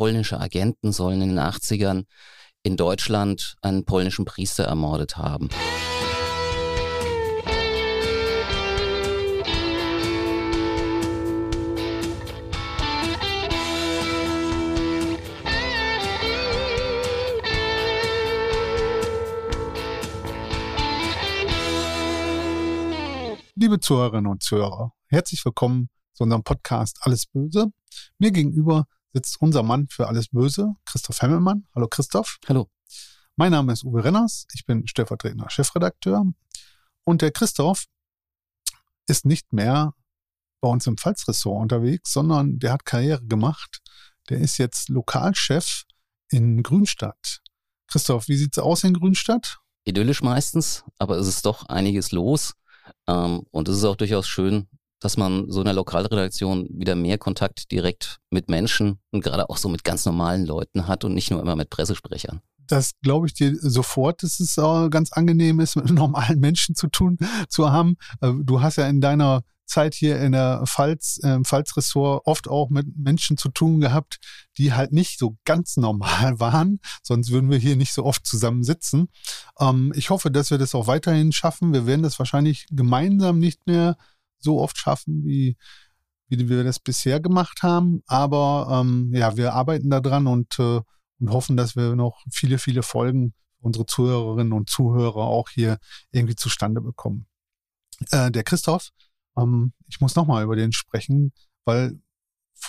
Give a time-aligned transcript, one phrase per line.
[0.00, 2.06] polnische Agenten sollen in den 80ern
[2.62, 5.50] in Deutschland einen polnischen Priester ermordet haben.
[23.54, 27.66] Liebe Zuhörerinnen und Zuhörer, herzlich willkommen zu unserem Podcast Alles Böse.
[28.18, 31.66] Mir gegenüber sitzt unser Mann für Alles Böse, Christoph Hemmelmann.
[31.74, 32.38] Hallo Christoph.
[32.48, 32.70] Hallo.
[33.36, 36.26] Mein Name ist Uwe Renners, ich bin stellvertretender Chefredakteur
[37.04, 37.84] und der Christoph
[39.06, 39.94] ist nicht mehr
[40.60, 43.80] bei uns im Pfalzressort unterwegs, sondern der hat Karriere gemacht.
[44.28, 45.84] Der ist jetzt Lokalchef
[46.28, 47.40] in Grünstadt.
[47.88, 49.58] Christoph, wie sieht's aus in Grünstadt?
[49.84, 52.52] Idyllisch meistens, aber es ist doch einiges los.
[53.06, 54.68] Ähm, und es ist auch durchaus schön,
[55.00, 59.56] dass man so in der Lokalredaktion wieder mehr Kontakt direkt mit Menschen und gerade auch
[59.56, 62.40] so mit ganz normalen Leuten hat und nicht nur immer mit Pressesprechern.
[62.66, 64.54] Das glaube ich dir sofort, dass es
[64.90, 67.96] ganz angenehm ist, mit normalen Menschen zu tun zu haben.
[68.20, 72.70] Äh, du hast ja in deiner Zeit hier in der Pfalz, im Pfalzressort oft auch
[72.70, 74.18] mit Menschen zu tun gehabt,
[74.58, 76.80] die halt nicht so ganz normal waren.
[77.02, 79.08] Sonst würden wir hier nicht so oft zusammen sitzen.
[79.58, 81.72] Ähm, ich hoffe, dass wir das auch weiterhin schaffen.
[81.72, 83.96] Wir werden das wahrscheinlich gemeinsam nicht mehr
[84.40, 85.56] so oft schaffen, wie,
[86.28, 88.02] wie wir das bisher gemacht haben.
[88.06, 90.80] Aber ähm, ja, wir arbeiten daran und, äh,
[91.20, 95.78] und hoffen, dass wir noch viele, viele Folgen unsere Zuhörerinnen und Zuhörer auch hier
[96.12, 97.26] irgendwie zustande bekommen.
[98.10, 98.90] Äh, der Christoph
[99.36, 101.32] ähm, ich muss nochmal über den sprechen,
[101.64, 102.00] weil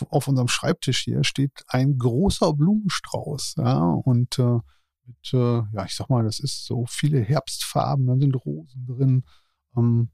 [0.10, 3.56] auf unserem Schreibtisch hier steht ein großer Blumenstrauß.
[3.58, 4.60] Ja, und äh,
[5.06, 9.24] mit, äh, ja, ich sag mal, das ist so viele Herbstfarben, da sind Rosen drin.
[9.76, 10.10] Ähm,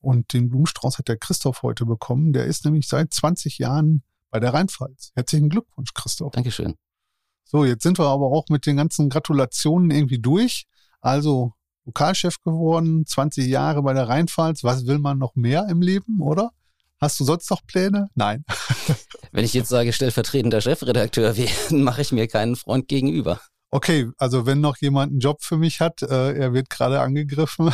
[0.00, 2.32] und den Blumenstrauß hat der Christoph heute bekommen.
[2.32, 5.12] Der ist nämlich seit 20 Jahren bei der Rheinpfalz.
[5.14, 6.32] Herzlichen Glückwunsch, Christoph.
[6.32, 6.74] Dankeschön.
[7.44, 10.66] So, jetzt sind wir aber auch mit den ganzen Gratulationen irgendwie durch.
[11.00, 11.52] Also
[11.84, 14.64] Lokalchef geworden, 20 Jahre bei der Rheinpfalz.
[14.64, 16.50] Was will man noch mehr im Leben, oder?
[17.00, 18.08] Hast du sonst noch Pläne?
[18.14, 18.44] Nein.
[19.32, 23.40] Wenn ich jetzt sage, stellvertretender Chefredakteur werden, mache ich mir keinen Freund gegenüber.
[23.74, 27.72] Okay, also wenn noch jemand einen Job für mich hat, äh, er wird gerade angegriffen.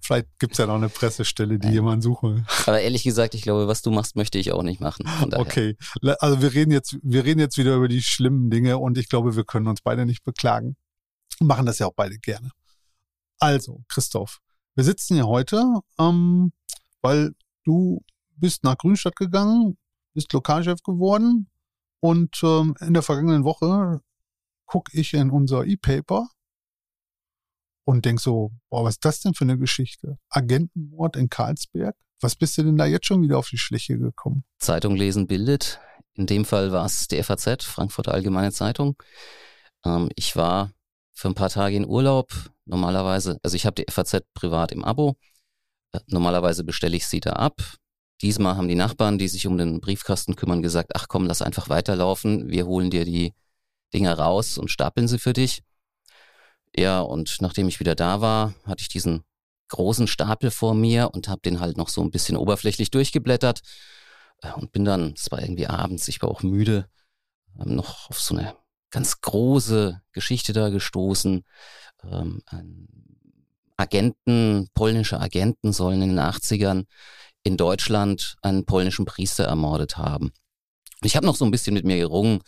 [0.00, 2.44] Vielleicht gibt's ja noch eine Pressestelle, die jemand suche.
[2.66, 5.06] Aber ehrlich gesagt, ich glaube, was du machst, möchte ich auch nicht machen.
[5.34, 5.76] Okay,
[6.18, 9.36] also wir reden jetzt, wir reden jetzt wieder über die schlimmen Dinge und ich glaube,
[9.36, 10.76] wir können uns beide nicht beklagen
[11.40, 12.50] machen das ja auch beide gerne.
[13.38, 14.40] Also, Christoph,
[14.74, 15.62] wir sitzen hier heute,
[15.98, 16.52] ähm,
[17.02, 18.02] weil du
[18.36, 19.76] bist nach Grünstadt gegangen,
[20.14, 21.48] bist Lokalchef geworden
[22.00, 24.00] und ähm, in der vergangenen Woche
[24.66, 26.28] gucke ich in unser E-Paper
[27.84, 30.18] und denk so, boah, was ist das denn für eine Geschichte?
[30.30, 31.96] Agentenmord in Karlsberg?
[32.20, 34.44] Was bist du denn da jetzt schon wieder auf die Schliche gekommen?
[34.58, 35.80] Zeitung lesen bildet.
[36.14, 38.96] In dem Fall war es die FAZ, Frankfurter Allgemeine Zeitung.
[39.84, 40.70] Ähm, ich war
[41.12, 42.32] für ein paar Tage in Urlaub.
[42.64, 45.16] Normalerweise, also ich habe die FAZ privat im Abo.
[45.92, 47.60] Äh, normalerweise bestelle ich sie da ab.
[48.22, 51.68] Diesmal haben die Nachbarn, die sich um den Briefkasten kümmern, gesagt, ach komm, lass einfach
[51.68, 52.48] weiterlaufen.
[52.48, 53.34] Wir holen dir die
[53.92, 55.62] Dinger raus und stapeln sie für dich.
[56.76, 59.24] Ja, und nachdem ich wieder da war, hatte ich diesen
[59.68, 63.60] großen Stapel vor mir und habe den halt noch so ein bisschen oberflächlich durchgeblättert
[64.42, 66.88] äh, und bin dann, es war irgendwie abends, ich war auch müde,
[67.58, 68.54] ähm, noch auf so eine
[68.90, 71.44] ganz große Geschichte da gestoßen.
[72.04, 72.42] Ähm,
[73.76, 76.84] Agenten, polnische Agenten sollen in den 80ern
[77.42, 80.32] in Deutschland einen polnischen Priester ermordet haben.
[81.02, 82.40] Ich habe noch so ein bisschen mit mir gerungen,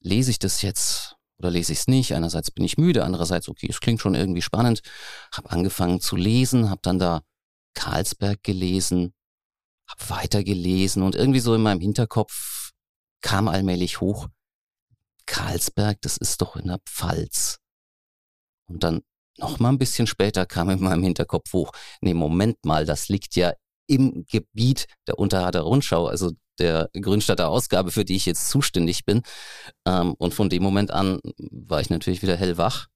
[0.00, 2.14] lese ich das jetzt oder lese ich es nicht?
[2.14, 4.80] Einerseits bin ich müde, andererseits, okay, es klingt schon irgendwie spannend.
[5.32, 7.22] Habe angefangen zu lesen, habe dann da
[7.74, 9.14] Karlsberg gelesen,
[9.88, 12.72] habe weitergelesen und irgendwie so in meinem Hinterkopf
[13.20, 14.28] kam allmählich hoch,
[15.26, 17.58] Karlsberg, das ist doch in der Pfalz.
[18.66, 19.02] Und dann
[19.36, 23.36] noch mal ein bisschen später kam in meinem Hinterkopf hoch, nee, Moment mal, das liegt
[23.36, 23.52] ja
[23.88, 29.22] im Gebiet der Unterharder Rundschau, also der Grünstadter Ausgabe, für die ich jetzt zuständig bin.
[29.86, 32.86] Ähm, und von dem Moment an war ich natürlich wieder hellwach,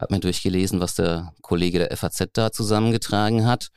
[0.00, 3.68] habe mir durchgelesen, was der Kollege der FAZ da zusammengetragen hat.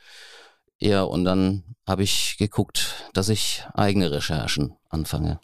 [0.78, 5.40] Ja, und dann habe ich geguckt, dass ich eigene Recherchen anfange.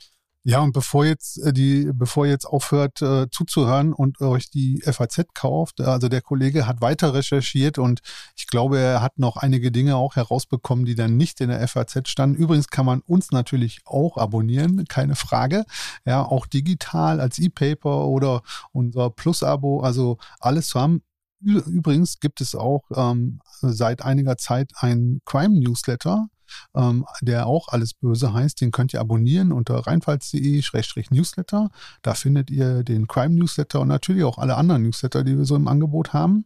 [0.49, 4.81] Ja, und bevor jetzt äh, die, bevor ihr jetzt aufhört äh, zuzuhören und euch die
[4.83, 8.01] FAZ kauft, äh, also der Kollege hat weiter recherchiert und
[8.35, 12.09] ich glaube, er hat noch einige Dinge auch herausbekommen, die dann nicht in der FAZ
[12.09, 12.37] standen.
[12.37, 15.67] Übrigens kann man uns natürlich auch abonnieren, keine Frage.
[16.07, 18.41] Ja, auch digital als E-Paper oder
[18.73, 21.03] unser Plus-Abo, also alles zu haben.
[21.43, 26.31] Übrigens gibt es auch ähm, seit einiger Zeit ein Crime-Newsletter
[26.75, 28.61] ähm, der auch alles böse heißt.
[28.61, 31.71] Den könnt ihr abonnieren unter rheinpfalz.de-newsletter.
[32.03, 35.57] Da findet ihr den Crime Newsletter und natürlich auch alle anderen Newsletter, die wir so
[35.57, 36.45] im Angebot haben.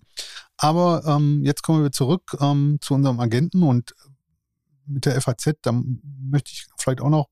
[0.56, 3.94] Aber ähm, jetzt kommen wir zurück ähm, zu unserem Agenten und
[4.86, 7.28] mit der FAZ, da möchte ich vielleicht auch noch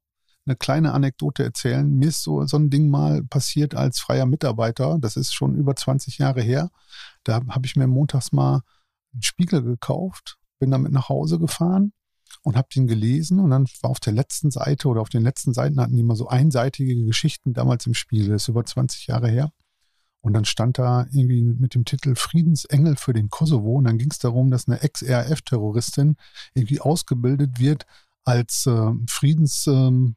[0.46, 1.88] eine kleine Anekdote erzählen.
[1.88, 4.98] Mir ist so, so ein Ding mal passiert als freier Mitarbeiter.
[4.98, 6.70] Das ist schon über 20 Jahre her.
[7.24, 8.62] Da habe ich mir montags mal
[9.12, 11.92] einen Spiegel gekauft, bin damit nach Hause gefahren
[12.42, 15.52] und habe den gelesen und dann war auf der letzten Seite oder auf den letzten
[15.52, 18.30] Seiten hatten die mal so einseitige Geschichten damals im Spiegel.
[18.30, 19.50] Das ist über 20 Jahre her.
[20.22, 23.76] Und dann stand da irgendwie mit dem Titel Friedensengel für den Kosovo.
[23.76, 26.16] Und dann ging es darum, dass eine Ex-RAF-Terroristin
[26.54, 27.86] irgendwie ausgebildet wird
[28.24, 30.16] als äh, Friedens, ähm,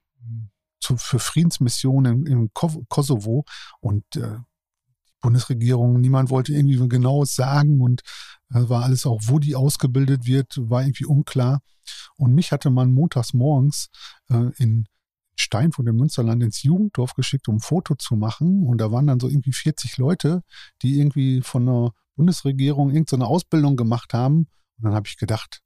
[0.81, 3.46] für Friedensmissionen im, Kosovo.
[3.80, 4.38] Und äh,
[5.08, 8.02] die Bundesregierung, niemand wollte irgendwie genau sagen und
[8.54, 11.62] äh, war alles auch, wo die ausgebildet wird, war irgendwie unklar.
[12.18, 13.89] Und mich hatte man montags morgens
[14.30, 14.86] äh, in
[15.36, 18.65] Steinfurt im Münsterland ins Jugenddorf geschickt, um ein Foto zu machen.
[18.65, 20.44] Und da waren dann so irgendwie 40 Leute,
[20.81, 24.48] die irgendwie von der Bundesregierung irgendeine Ausbildung gemacht haben.
[24.77, 25.62] Und dann habe ich gedacht,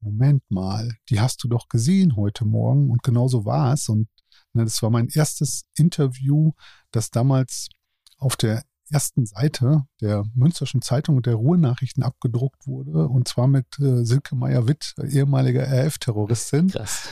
[0.00, 2.90] Moment mal, die hast du doch gesehen heute Morgen.
[2.90, 3.88] Und genau so war es.
[3.88, 4.08] Und
[4.52, 6.52] ne, das war mein erstes Interview,
[6.90, 7.68] das damals
[8.16, 13.08] auf der ersten Seite der Münsterschen Zeitung und der Ruhrnachrichten abgedruckt wurde.
[13.08, 16.68] Und zwar mit äh, Silke Meyer-Witt, ehemaliger RF-Terroristin.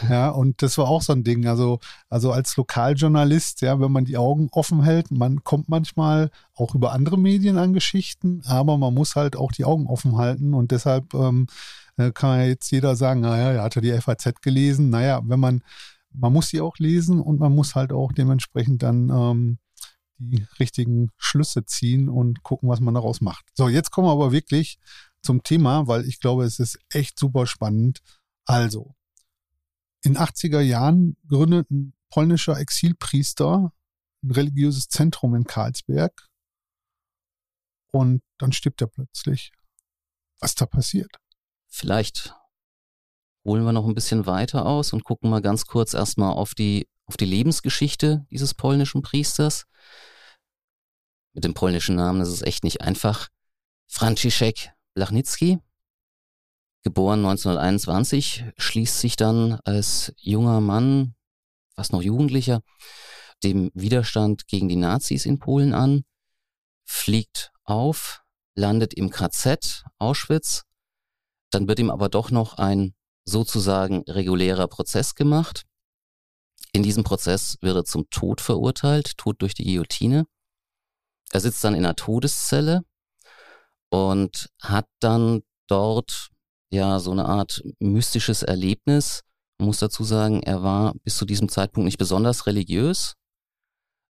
[0.08, 1.46] Ja, und das war auch so ein Ding.
[1.46, 1.78] Also,
[2.08, 6.92] also als Lokaljournalist, ja, wenn man die Augen offen hält, man kommt manchmal auch über
[6.92, 10.54] andere Medien an Geschichten, aber man muss halt auch die Augen offen halten.
[10.54, 11.46] Und deshalb ähm,
[11.96, 14.90] äh, kann ja jetzt jeder sagen, naja, er hatte die FAZ gelesen.
[14.90, 15.62] Naja, wenn man,
[16.12, 19.58] man muss sie auch lesen und man muss halt auch dementsprechend dann ähm,
[20.18, 23.46] die richtigen Schlüsse ziehen und gucken, was man daraus macht.
[23.54, 24.78] So, jetzt kommen wir aber wirklich
[25.22, 28.00] zum Thema, weil ich glaube, es ist echt super spannend.
[28.44, 28.94] Also,
[30.02, 33.72] in 80er Jahren gründet ein polnischer Exilpriester
[34.22, 36.28] ein religiöses Zentrum in Karlsberg
[37.92, 39.52] und dann stirbt er plötzlich.
[40.40, 41.16] Was da passiert?
[41.66, 42.34] Vielleicht
[43.44, 46.88] holen wir noch ein bisschen weiter aus und gucken mal ganz kurz erstmal auf die,
[47.08, 49.66] auf die Lebensgeschichte dieses polnischen Priesters
[51.32, 53.28] mit dem polnischen Namen, ist echt nicht einfach.
[53.86, 55.58] Franciszek Blachnicki,
[56.82, 61.14] geboren 1921, schließt sich dann als junger Mann,
[61.74, 62.60] fast noch Jugendlicher,
[63.44, 66.04] dem Widerstand gegen die Nazis in Polen an,
[66.84, 68.22] fliegt auf,
[68.54, 70.64] landet im KZ Auschwitz,
[71.50, 72.94] dann wird ihm aber doch noch ein
[73.24, 75.67] sozusagen regulärer Prozess gemacht.
[76.78, 80.26] In diesem Prozess wird er zum Tod verurteilt, Tod durch die Guillotine.
[81.32, 82.82] Er sitzt dann in einer Todeszelle
[83.90, 86.28] und hat dann dort
[86.70, 89.22] ja so eine Art mystisches Erlebnis.
[89.58, 93.14] Man muss dazu sagen, er war bis zu diesem Zeitpunkt nicht besonders religiös.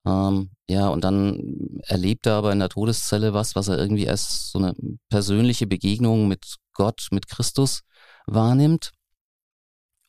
[0.06, 4.52] Ähm, ja, und dann erlebt er aber in der Todeszelle was, was er irgendwie als
[4.52, 4.76] so eine
[5.08, 7.84] persönliche Begegnung mit Gott, mit Christus
[8.26, 8.92] wahrnimmt.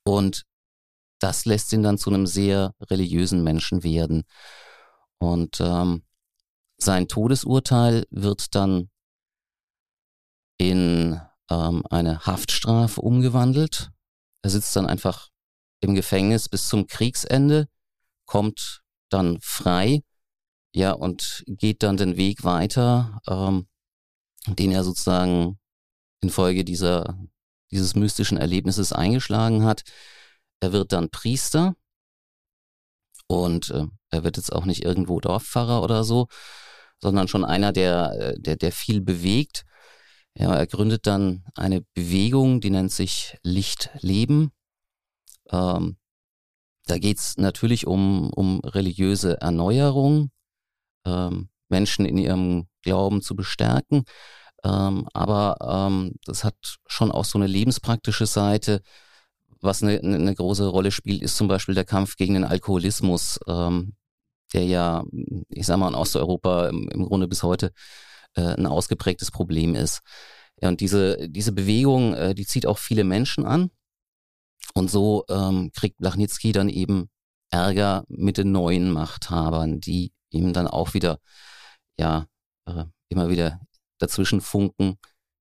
[0.05, 0.50] Und
[1.20, 4.25] das lässt ihn dann zu einem sehr religiösen Menschen werden.
[5.19, 6.02] Und ähm,
[6.78, 8.90] sein Todesurteil wird dann
[10.58, 11.20] in
[11.50, 13.90] ähm, eine Haftstrafe umgewandelt.
[14.43, 15.28] Er sitzt dann einfach
[15.81, 17.69] im Gefängnis bis zum Kriegsende,
[18.26, 20.02] kommt dann frei,
[20.75, 23.66] ja, und geht dann den Weg weiter, ähm,
[24.47, 25.59] den er sozusagen
[26.21, 27.18] infolge dieser,
[27.71, 29.83] dieses mystischen Erlebnisses eingeschlagen hat.
[30.61, 31.75] Er wird dann Priester
[33.26, 36.29] und äh, er wird jetzt auch nicht irgendwo Dorfpfarrer oder so,
[36.99, 39.64] sondern schon einer, der, äh, der, der viel bewegt.
[40.35, 44.52] Ja, er gründet dann eine Bewegung, die nennt sich Lichtleben.
[45.50, 45.97] Ähm,
[46.87, 50.31] da geht es natürlich um, um religiöse Erneuerung,
[51.05, 54.05] ähm, Menschen in ihrem Glauben zu bestärken.
[54.64, 58.83] Ähm, aber ähm, das hat schon auch so eine lebenspraktische Seite.
[59.61, 63.38] Was eine, eine große Rolle spielt, ist zum Beispiel der Kampf gegen den Alkoholismus.
[63.47, 63.95] Ähm,
[64.52, 65.05] der ja,
[65.49, 67.73] ich sag mal, in Osteuropa im, im Grunde bis heute
[68.35, 70.00] äh, ein ausgeprägtes Problem ist.
[70.61, 73.71] Ja, und diese, diese Bewegung, äh, die zieht auch viele Menschen an.
[74.75, 77.09] Und so ähm, kriegt Blachnicki dann eben
[77.50, 81.19] Ärger mit den neuen Machthabern, die ihm dann auch wieder,
[81.99, 82.26] ja,
[82.67, 83.61] äh, immer wieder
[83.99, 84.99] dazwischen funken.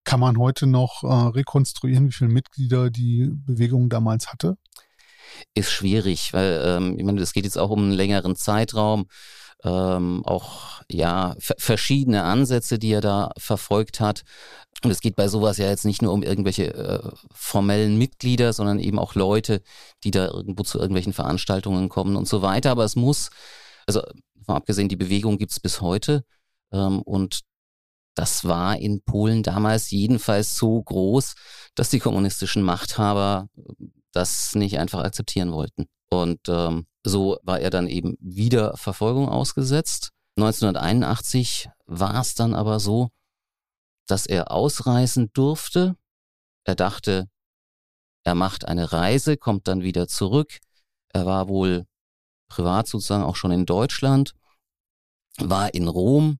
[0.09, 4.57] Kann man heute noch äh, rekonstruieren, wie viele Mitglieder die Bewegung damals hatte?
[5.53, 9.05] ist schwierig, weil ähm, ich meine, es geht jetzt auch um einen längeren Zeitraum.
[9.63, 14.23] ähm, auch ja verschiedene Ansätze, die er da verfolgt hat.
[14.83, 18.79] Und es geht bei sowas ja jetzt nicht nur um irgendwelche äh, formellen Mitglieder, sondern
[18.79, 19.61] eben auch Leute,
[20.03, 22.71] die da irgendwo zu irgendwelchen Veranstaltungen kommen und so weiter.
[22.71, 23.29] Aber es muss,
[23.85, 24.01] also
[24.47, 26.23] abgesehen, die Bewegung gibt es bis heute.
[26.71, 27.41] Ähm, und
[28.15, 31.35] das war in Polen damals jedenfalls so groß,
[31.75, 33.47] dass die kommunistischen Machthaber
[34.11, 35.85] das nicht einfach akzeptieren wollten.
[36.09, 40.09] Und ähm, so war er dann eben wieder Verfolgung ausgesetzt.
[40.37, 43.09] 1981 war es dann aber so,
[44.07, 45.95] dass er ausreisen durfte.
[46.65, 47.29] Er dachte,
[48.23, 50.59] er macht eine Reise, kommt dann wieder zurück.
[51.09, 51.85] Er war wohl
[52.49, 54.33] privat sozusagen auch schon in Deutschland,
[55.37, 56.39] war in Rom.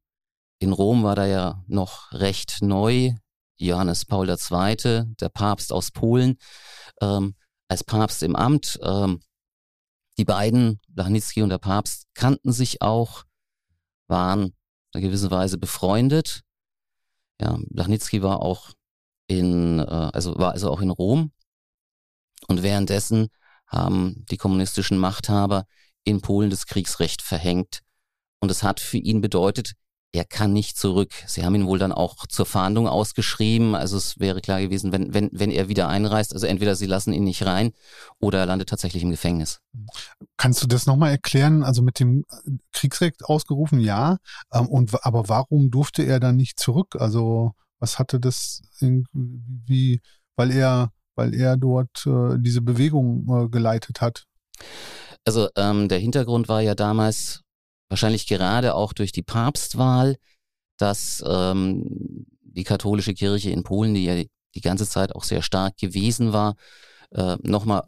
[0.60, 3.14] In Rom war da ja noch recht neu.
[3.58, 6.38] Johannes Paul II., der Papst aus Polen,
[7.02, 7.36] ähm,
[7.68, 8.80] als Papst im Amt.
[8.82, 9.22] Ähm,
[10.18, 13.24] die beiden, Blachnicki und der Papst, kannten sich auch,
[14.08, 14.54] waren in
[14.94, 16.42] einer gewissen Weise befreundet.
[17.40, 18.72] Ja, Blachnicki war auch
[19.28, 21.32] in, äh, also war also auch in Rom.
[22.48, 23.28] Und währenddessen
[23.68, 25.66] haben die kommunistischen Machthaber
[26.04, 27.82] in Polen das Kriegsrecht verhängt.
[28.40, 29.74] Und es hat für ihn bedeutet,
[30.12, 31.12] er kann nicht zurück.
[31.28, 33.76] Sie haben ihn wohl dann auch zur Fahndung ausgeschrieben.
[33.76, 37.14] Also es wäre klar gewesen, wenn, wenn, wenn er wieder einreist, also entweder sie lassen
[37.14, 37.72] ihn nicht rein
[38.20, 39.60] oder er landet tatsächlich im Gefängnis.
[40.38, 41.64] Kannst du das nochmal erklären?
[41.64, 42.26] Also mit dem
[42.72, 44.18] Kriegsrecht ausgerufen, ja.
[44.52, 46.96] Ähm, und, aber warum durfte er dann nicht zurück?
[46.98, 50.02] Also was hatte das irgendwie,
[50.36, 54.26] weil er, weil er dort äh, diese Bewegung äh, geleitet hat?
[55.26, 57.42] Also ähm, der Hintergrund war ja damals,
[57.90, 60.18] wahrscheinlich gerade auch durch die Papstwahl,
[60.78, 64.24] dass ähm, die katholische Kirche in Polen, die ja
[64.56, 66.56] die ganze Zeit auch sehr stark gewesen war,
[67.12, 67.84] äh, nochmal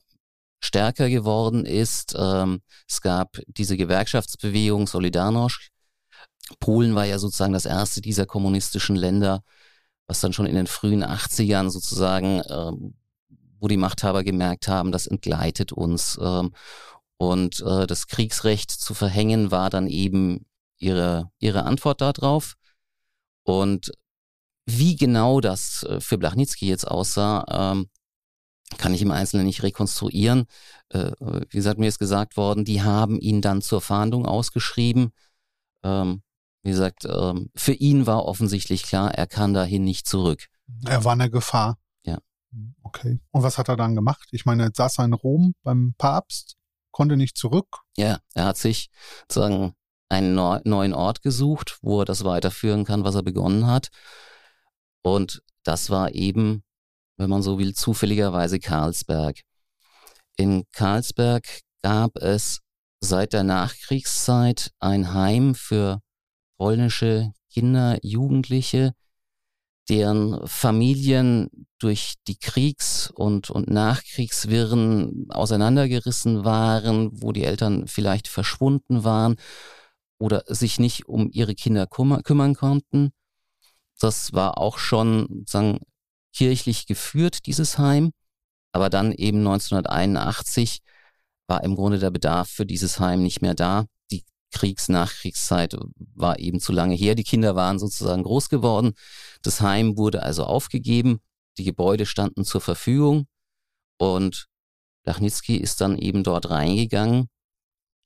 [0.60, 2.16] stärker geworden ist.
[2.18, 5.72] Ähm, es gab diese Gewerkschaftsbewegung Solidarność.
[6.60, 9.42] Polen war ja sozusagen das erste dieser kommunistischen Länder,
[10.08, 12.72] was dann schon in den frühen 80ern sozusagen, äh,
[13.60, 16.20] wo die Machthaber gemerkt haben, das entgleitet uns.
[16.22, 16.54] Ähm,
[17.22, 20.48] und äh, das Kriegsrecht zu verhängen war dann eben
[20.80, 22.56] ihre, ihre Antwort darauf.
[23.44, 23.92] Und
[24.66, 27.90] wie genau das äh, für Blachnicki jetzt aussah, ähm,
[28.80, 30.48] kann ich im Einzelnen nicht rekonstruieren.
[30.90, 35.12] Äh, wie gesagt, mir ist gesagt worden, die haben ihn dann zur Fahndung ausgeschrieben.
[35.84, 36.24] Ähm,
[36.64, 40.48] wie gesagt, ähm, für ihn war offensichtlich klar, er kann dahin nicht zurück.
[40.88, 41.78] Er war eine Gefahr.
[42.04, 42.18] Ja.
[42.82, 43.20] Okay.
[43.30, 44.28] Und was hat er dann gemacht?
[44.32, 46.58] Ich meine, jetzt saß er in Rom beim Papst
[46.92, 47.68] konnte nicht zurück.
[47.98, 48.90] Ja, er hat sich
[49.28, 49.74] sozusagen
[50.10, 53.90] einen neuen Ort gesucht, wo er das weiterführen kann, was er begonnen hat.
[55.02, 56.64] Und das war eben,
[57.18, 59.40] wenn man so will, zufälligerweise Karlsberg.
[60.36, 62.60] In Karlsberg gab es
[63.00, 66.02] seit der Nachkriegszeit ein Heim für
[66.58, 68.94] polnische Kinder, Jugendliche,
[69.92, 79.04] deren Familien durch die Kriegs- und, und Nachkriegswirren auseinandergerissen waren, wo die Eltern vielleicht verschwunden
[79.04, 79.36] waren
[80.18, 83.12] oder sich nicht um ihre Kinder kümmern konnten.
[84.00, 85.80] Das war auch schon sagen,
[86.34, 88.12] kirchlich geführt, dieses Heim.
[88.72, 90.80] Aber dann eben 1981
[91.48, 93.88] war im Grunde der Bedarf für dieses Heim nicht mehr da.
[94.52, 95.76] Kriegs-Nachkriegszeit
[96.16, 97.16] war eben zu lange her.
[97.16, 98.94] Die Kinder waren sozusagen groß geworden.
[99.42, 101.20] Das Heim wurde also aufgegeben.
[101.58, 103.28] Die Gebäude standen zur Verfügung.
[103.98, 104.48] Und
[105.06, 107.28] Lachnitzky ist dann eben dort reingegangen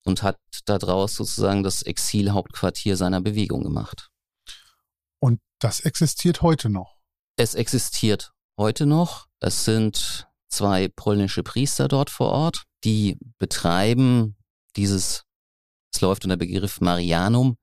[0.05, 4.09] und hat daraus sozusagen das Exilhauptquartier seiner Bewegung gemacht.
[5.19, 6.97] Und das existiert heute noch?
[7.37, 9.27] Es existiert heute noch.
[9.39, 14.37] Es sind zwei polnische Priester dort vor Ort, die betreiben
[14.75, 15.25] dieses
[15.95, 17.55] es läuft unter Begriff Marianum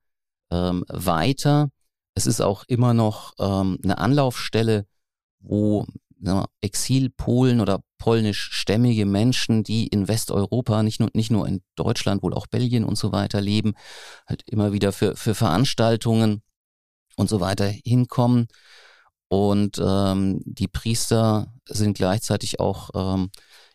[0.50, 1.68] ähm, weiter.
[2.14, 4.86] Es ist auch immer noch ähm, eine Anlaufstelle,
[5.40, 5.86] wo
[6.60, 12.46] Exilpolen oder polnischstämmige Menschen, die in Westeuropa, nicht nur, nicht nur in Deutschland, wohl auch
[12.46, 13.74] Belgien und so weiter leben,
[14.26, 16.42] halt immer wieder für, für Veranstaltungen
[17.16, 18.46] und so weiter hinkommen.
[19.28, 23.30] Und ähm, die Priester sind gleichzeitig auch ähm,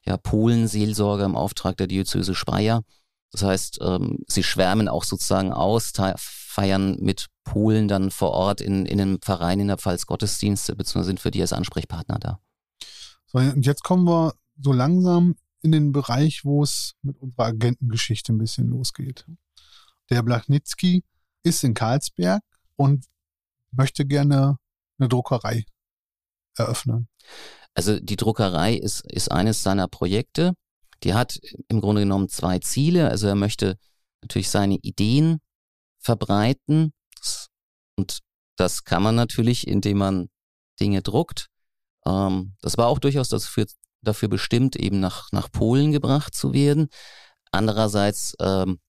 [0.06, 2.84] ja, Polenseelsorger im Auftrag der Diözese Speyer.
[3.32, 5.92] Das heißt, ähm, sie schwärmen auch sozusagen aus,
[6.58, 11.10] feiern mit Polen dann vor Ort in, in einem Verein in der Pfalz Gottesdienste, beziehungsweise
[11.10, 12.40] sind für die als Ansprechpartner da.
[13.28, 18.34] So, und jetzt kommen wir so langsam in den Bereich, wo es mit unserer Agentengeschichte
[18.34, 19.28] ein bisschen losgeht.
[20.10, 21.04] Der Blachnitzky
[21.44, 22.42] ist in Karlsberg
[22.76, 23.06] und
[23.72, 24.58] möchte gerne
[24.98, 25.64] eine Druckerei
[26.58, 27.08] eröffnen.
[27.76, 30.54] Also die Druckerei ist, ist eines seiner Projekte.
[31.04, 33.10] Die hat im Grunde genommen zwei Ziele.
[33.10, 33.78] Also er möchte
[34.24, 35.38] natürlich seine Ideen
[36.00, 36.94] verbreiten.
[37.96, 38.20] Und
[38.56, 40.30] das kann man natürlich, indem man
[40.80, 41.48] Dinge druckt.
[42.06, 43.66] Ähm, das war auch durchaus dafür,
[44.02, 46.88] dafür bestimmt, eben nach, nach Polen gebracht zu werden.
[47.52, 48.80] Andererseits ähm,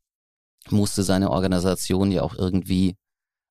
[0.71, 2.97] musste seine Organisation ja auch irgendwie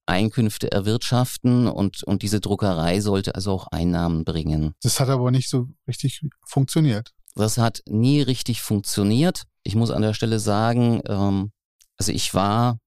[0.06, 4.74] Einkünfte erwirtschaften und, und diese Druckerei sollte also auch Einnahmen bringen.
[4.82, 7.14] Das hat aber nicht so richtig funktioniert.
[7.36, 9.44] Das hat nie richtig funktioniert.
[9.64, 11.52] Ich muss an der Stelle sagen, ähm,
[11.98, 12.80] also ich war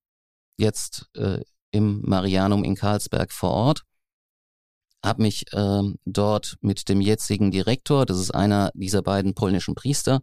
[0.61, 1.40] jetzt äh,
[1.73, 3.83] im Marianum in Karlsberg vor Ort,
[5.05, 10.21] habe mich ähm, dort mit dem jetzigen Direktor, das ist einer dieser beiden polnischen Priester,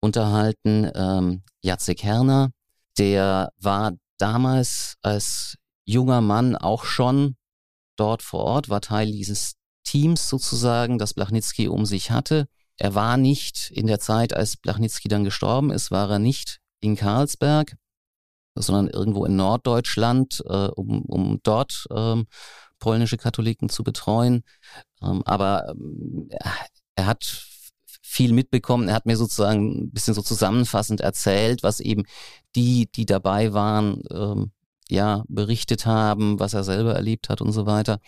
[0.00, 2.50] unterhalten, ähm, Jacek Herner.
[2.98, 7.36] Der war damals als junger Mann auch schon
[7.96, 9.54] dort vor Ort, war Teil dieses
[9.84, 12.46] Teams sozusagen, das Blachnicki um sich hatte.
[12.76, 16.96] Er war nicht in der Zeit, als Blachnicki dann gestorben ist, war er nicht in
[16.96, 17.76] Karlsberg,
[18.54, 22.26] sondern irgendwo in Norddeutschland, äh, um, um dort ähm,
[22.78, 24.44] polnische Katholiken zu betreuen.
[25.02, 26.28] Ähm, aber ähm,
[26.96, 27.24] er hat
[28.02, 28.88] viel mitbekommen.
[28.88, 32.04] Er hat mir sozusagen ein bisschen so zusammenfassend erzählt, was eben
[32.54, 34.52] die, die dabei waren, ähm,
[34.88, 38.00] ja, berichtet haben, was er selber erlebt hat und so weiter.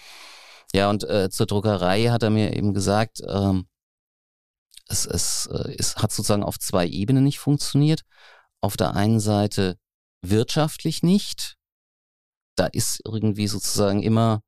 [0.74, 3.66] Ja, und äh, zur Druckerei hat er mir eben gesagt, ähm,
[4.88, 8.02] es, es, äh, es hat sozusagen auf zwei Ebenen nicht funktioniert.
[8.60, 9.78] Auf der einen Seite
[10.30, 11.56] wirtschaftlich nicht.
[12.56, 14.40] Da ist irgendwie sozusagen immer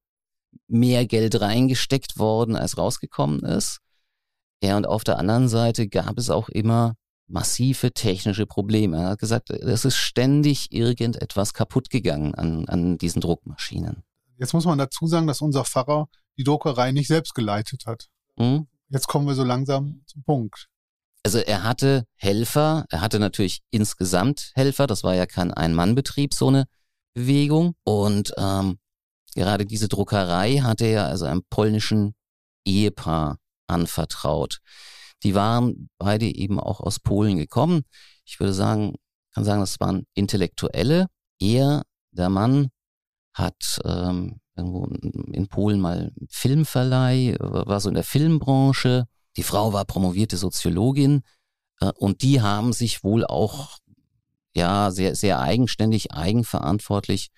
[0.69, 3.79] mehr Geld reingesteckt worden, als rausgekommen ist.
[4.63, 6.95] Ja, und auf der anderen Seite gab es auch immer
[7.29, 8.99] massive technische Probleme.
[8.99, 14.03] Er hat gesagt, es ist ständig irgendetwas kaputt gegangen an, an diesen Druckmaschinen.
[14.39, 18.09] Jetzt muss man dazu sagen, dass unser Pfarrer die Druckerei nicht selbst geleitet hat.
[18.37, 18.67] Hm?
[18.89, 20.69] Jetzt kommen wir so langsam zum Punkt.
[21.27, 26.47] Also er hatte Helfer, er hatte natürlich insgesamt Helfer, das war ja kein Ein-Mann-Betrieb, so
[26.47, 26.67] eine
[27.15, 27.75] Bewegung.
[27.83, 28.79] Und ähm,
[29.35, 32.15] gerade diese Druckerei hatte er also einem polnischen
[32.65, 34.61] Ehepaar anvertraut.
[35.25, 37.83] Die waren beide eben auch aus Polen gekommen.
[38.25, 38.95] Ich würde sagen,
[39.35, 41.09] kann sagen, das waren Intellektuelle.
[41.41, 42.69] Er, der Mann,
[43.35, 44.85] hat ähm, irgendwo
[45.33, 49.09] in Polen mal Filmverleih, war so in der Filmbranche.
[49.37, 51.23] Die Frau war promovierte Soziologin
[51.81, 53.79] äh, und die haben sich wohl auch
[54.55, 57.31] ja sehr sehr eigenständig, eigenverantwortlich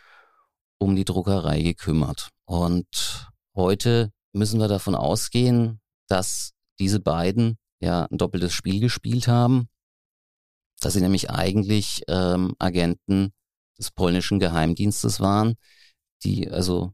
[0.79, 2.31] um die Druckerei gekümmert.
[2.45, 9.69] Und heute müssen wir davon ausgehen, dass diese beiden ja ein doppeltes Spiel gespielt haben,
[10.81, 13.33] dass sie nämlich eigentlich ähm, Agenten
[13.77, 15.57] des polnischen Geheimdienstes waren,
[16.23, 16.93] die also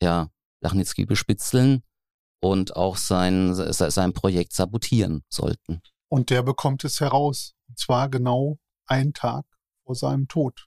[0.00, 0.30] ja
[0.60, 1.82] Lachnitzky bespitzeln
[2.40, 5.80] und auch sein, sein Projekt sabotieren sollten.
[6.08, 9.44] Und der bekommt es heraus, und zwar genau einen Tag
[9.84, 10.66] vor seinem Tod.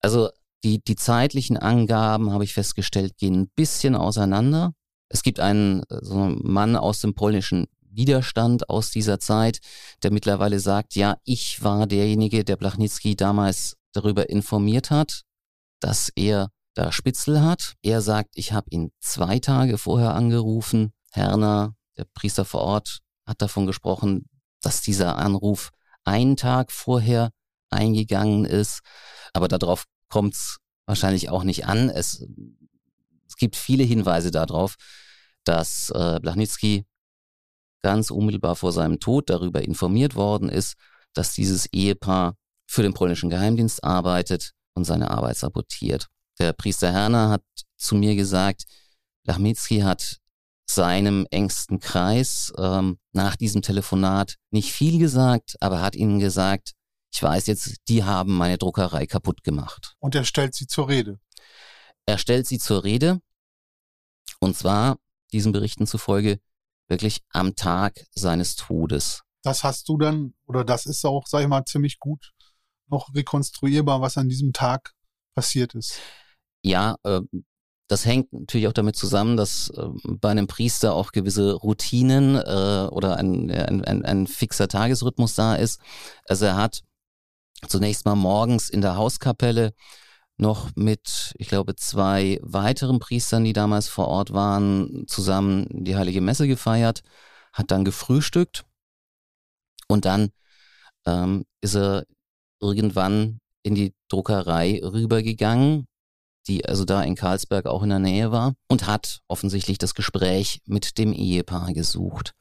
[0.00, 0.30] Also
[0.64, 4.74] die, die zeitlichen Angaben, habe ich festgestellt, gehen ein bisschen auseinander.
[5.08, 9.60] Es gibt einen so einen Mann aus dem polnischen Widerstand aus dieser Zeit,
[10.02, 15.22] der mittlerweile sagt, ja, ich war derjenige, der Blachnicki damals darüber informiert hat,
[15.80, 17.74] dass er da Spitzel hat.
[17.82, 20.92] Er sagt, ich habe ihn zwei Tage vorher angerufen.
[21.12, 24.28] Herner, der Priester vor Ort, hat davon gesprochen,
[24.60, 25.70] dass dieser Anruf
[26.04, 27.30] einen Tag vorher
[27.70, 28.80] eingegangen ist.
[29.32, 31.88] Aber darauf kommt es wahrscheinlich auch nicht an.
[31.88, 32.26] Es,
[33.28, 34.76] es gibt viele Hinweise darauf,
[35.44, 36.84] dass äh, Blachnicki
[37.82, 40.74] ganz unmittelbar vor seinem Tod darüber informiert worden ist,
[41.14, 46.08] dass dieses Ehepaar für den polnischen Geheimdienst arbeitet und seine Arbeit sabotiert.
[46.38, 47.42] Der Priester Herner hat
[47.76, 48.64] zu mir gesagt,
[49.24, 50.18] Lachmitzki hat
[50.66, 56.72] seinem engsten Kreis ähm, nach diesem Telefonat nicht viel gesagt, aber hat ihnen gesagt,
[57.12, 59.94] ich weiß jetzt, die haben meine Druckerei kaputt gemacht.
[59.98, 61.20] Und er stellt sie zur Rede.
[62.06, 63.20] Er stellt sie zur Rede.
[64.40, 64.98] Und zwar,
[65.32, 66.40] diesen Berichten zufolge,
[66.88, 69.22] wirklich am Tag seines Todes.
[69.42, 72.32] Das hast du dann, oder das ist auch, sag ich mal, ziemlich gut
[72.88, 74.92] noch rekonstruierbar, was an diesem Tag
[75.34, 75.98] passiert ist.
[76.62, 77.20] Ja, äh,
[77.88, 82.88] das hängt natürlich auch damit zusammen, dass äh, bei einem Priester auch gewisse Routinen äh,
[82.90, 85.80] oder ein, ein, ein, ein fixer Tagesrhythmus da ist.
[86.26, 86.82] Also er hat
[87.68, 89.74] zunächst mal morgens in der Hauskapelle
[90.36, 96.20] noch mit, ich glaube, zwei weiteren Priestern, die damals vor Ort waren, zusammen die heilige
[96.20, 97.02] Messe gefeiert,
[97.52, 98.64] hat dann gefrühstückt
[99.88, 100.30] und dann
[101.06, 102.06] ähm, ist er
[102.60, 105.86] irgendwann in die Druckerei rübergegangen,
[106.48, 110.60] die also da in Karlsberg auch in der Nähe war, und hat offensichtlich das Gespräch
[110.66, 112.34] mit dem Ehepaar gesucht.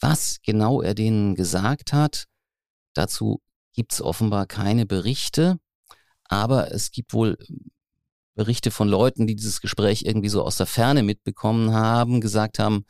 [0.00, 2.26] Was genau er denen gesagt hat,
[2.94, 3.40] dazu
[3.72, 5.58] gibt es offenbar keine Berichte.
[6.24, 7.36] Aber es gibt wohl
[8.34, 12.86] Berichte von Leuten, die dieses Gespräch irgendwie so aus der Ferne mitbekommen haben, gesagt haben,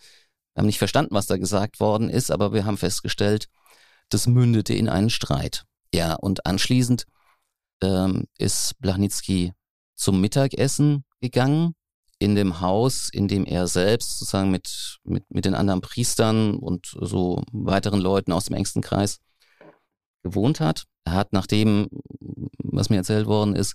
[0.54, 3.48] wir haben nicht verstanden, was da gesagt worden ist, aber wir haben festgestellt,
[4.10, 5.64] das mündete in einen Streit.
[5.94, 7.06] Ja, und anschließend
[7.82, 9.52] ähm, ist Blachnicki
[10.02, 11.74] zum Mittagessen gegangen
[12.18, 16.86] in dem Haus, in dem er selbst sozusagen mit, mit, mit den anderen Priestern und
[17.00, 19.18] so weiteren Leuten aus dem engsten Kreis
[20.22, 20.84] gewohnt hat.
[21.04, 21.88] Er hat nach dem,
[22.58, 23.74] was mir erzählt worden ist,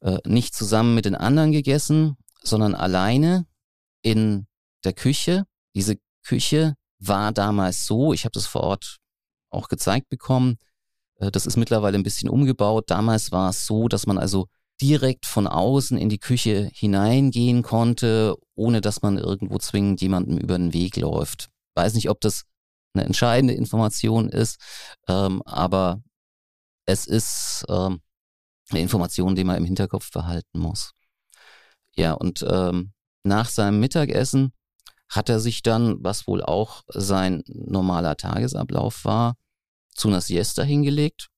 [0.00, 3.46] äh, nicht zusammen mit den anderen gegessen, sondern alleine
[4.02, 4.46] in
[4.84, 5.44] der Küche.
[5.74, 8.98] Diese Küche war damals so, ich habe das vor Ort
[9.50, 10.58] auch gezeigt bekommen,
[11.18, 12.90] äh, das ist mittlerweile ein bisschen umgebaut.
[12.90, 14.48] Damals war es so, dass man also
[14.80, 20.58] direkt von außen in die Küche hineingehen konnte, ohne dass man irgendwo zwingend jemandem über
[20.58, 21.48] den Weg läuft.
[21.74, 22.44] Weiß nicht, ob das
[22.94, 24.60] eine entscheidende Information ist,
[25.08, 26.02] ähm, aber
[26.86, 28.00] es ist ähm,
[28.70, 30.92] eine Information, die man im Hinterkopf behalten muss.
[31.96, 34.52] Ja, und ähm, nach seinem Mittagessen
[35.08, 39.36] hat er sich dann, was wohl auch sein normaler Tagesablauf war,
[39.94, 41.28] zu einer Siesta hingelegt.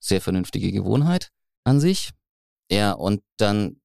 [0.00, 1.30] Sehr vernünftige Gewohnheit
[1.64, 2.10] an sich.
[2.70, 3.80] Ja, und dann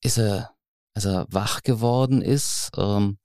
[0.00, 0.54] ist er,
[0.94, 3.18] als er wach geworden ist, ähm,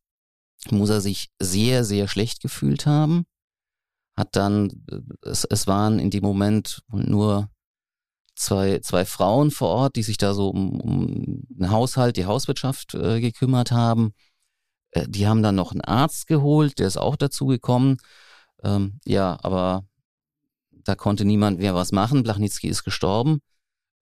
[0.72, 3.26] muss er sich sehr, sehr schlecht gefühlt haben.
[4.16, 4.86] Hat dann,
[5.22, 7.50] es, es waren in dem Moment nur
[8.36, 12.94] zwei, zwei Frauen vor Ort, die sich da so um, um den Haushalt, die Hauswirtschaft
[12.94, 14.14] äh, gekümmert haben.
[14.92, 17.98] Äh, die haben dann noch einen Arzt geholt, der ist auch dazu gekommen.
[18.64, 19.86] Ähm, ja, aber
[20.72, 22.24] da konnte niemand mehr was machen.
[22.24, 23.42] Blachnicki ist gestorben.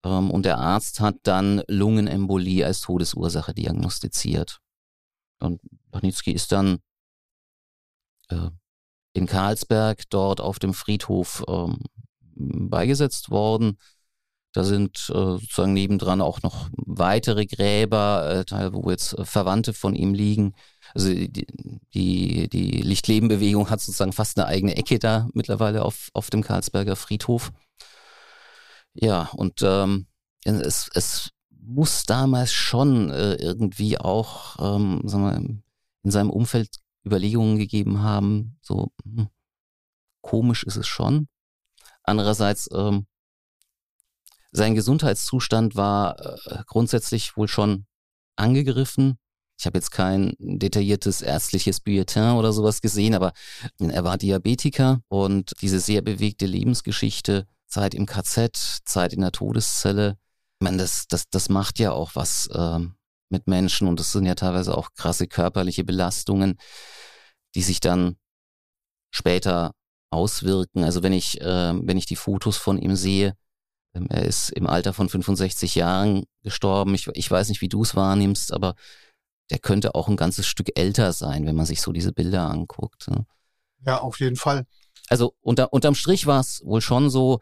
[0.04, 4.58] Ähm, und der Arzt hat dann Lungenembolie als Todesursache diagnostiziert.
[5.40, 5.60] Und
[5.90, 6.78] Blachnicki ist dann
[8.28, 8.50] äh,
[9.12, 11.78] in Karlsberg dort auf dem Friedhof ähm,
[12.34, 13.78] beigesetzt worden.
[14.54, 19.94] Da sind äh, sozusagen nebendran auch noch weitere Gräber, äh, wo jetzt äh, Verwandte von
[19.94, 20.54] ihm liegen.
[20.94, 21.46] Also die,
[21.94, 26.96] die, die Lichtlebenbewegung hat sozusagen fast eine eigene Ecke da mittlerweile auf, auf dem Karlsberger
[26.96, 27.50] Friedhof.
[28.94, 30.06] Ja, und ähm,
[30.44, 35.62] es, es muss damals schon äh, irgendwie auch, ähm, sagen wir,
[36.04, 36.68] in seinem Umfeld
[37.04, 39.28] Überlegungen gegeben haben, so hm,
[40.20, 41.28] komisch ist es schon.
[42.02, 43.06] Andererseits ähm,
[44.50, 47.86] sein Gesundheitszustand war äh, grundsätzlich wohl schon
[48.36, 49.18] angegriffen.
[49.58, 53.32] Ich habe jetzt kein detailliertes ärztliches Bulletin oder sowas gesehen, aber
[53.78, 60.18] er war Diabetiker und diese sehr bewegte Lebensgeschichte, Zeit im KZ, Zeit in der Todeszelle,
[60.60, 62.78] ich meine, das, das, das macht ja auch was äh,
[63.30, 66.56] mit Menschen und das sind ja teilweise auch krasse körperliche Belastungen,
[67.54, 68.16] die sich dann
[69.10, 69.72] später
[70.10, 70.84] auswirken.
[70.84, 73.34] Also wenn ich, äh, wenn ich die Fotos von ihm sehe,
[73.94, 76.94] ähm, er ist im Alter von 65 Jahren gestorben.
[76.94, 78.74] Ich, ich weiß nicht, wie du es wahrnimmst, aber
[79.50, 83.08] der könnte auch ein ganzes Stück älter sein, wenn man sich so diese Bilder anguckt.
[83.08, 83.26] Ne?
[83.84, 84.66] Ja, auf jeden Fall.
[85.08, 87.40] Also unter, unterm Strich war es wohl schon so,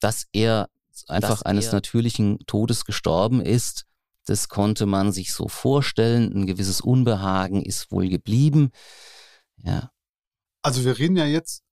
[0.00, 0.68] dass er
[1.08, 3.86] einfach dass eines natürlichen Todes gestorben ist.
[4.26, 6.32] Das konnte man sich so vorstellen.
[6.32, 8.70] Ein gewisses Unbehagen ist wohl geblieben.
[9.58, 9.90] Ja.
[10.62, 11.62] Also wir reden ja jetzt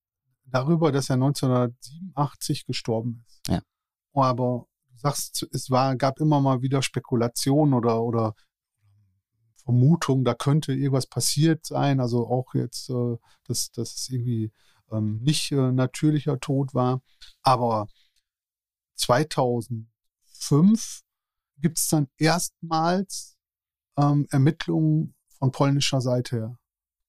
[0.44, 3.48] darüber, dass er 1987 gestorben ist.
[3.48, 3.62] Ja
[4.14, 8.34] aber du sagst, es war, gab immer mal wieder Spekulationen oder, oder
[9.64, 14.52] Vermutungen, da könnte irgendwas passiert sein, also auch jetzt, äh, dass, dass es irgendwie
[14.90, 17.00] ähm, nicht äh, natürlicher Tod war.
[17.42, 17.86] Aber
[18.96, 21.02] 2005
[21.58, 23.36] gibt es dann erstmals
[23.96, 26.58] ähm, Ermittlungen von polnischer Seite her.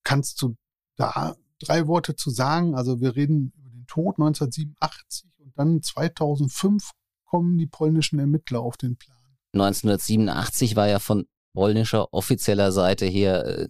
[0.03, 0.55] Kannst du
[0.95, 2.75] da drei Worte zu sagen?
[2.75, 6.91] Also wir reden über den Tod 1987 und dann 2005
[7.25, 9.17] kommen die polnischen Ermittler auf den Plan.
[9.53, 13.67] 1987 war ja von polnischer offizieller Seite her äh,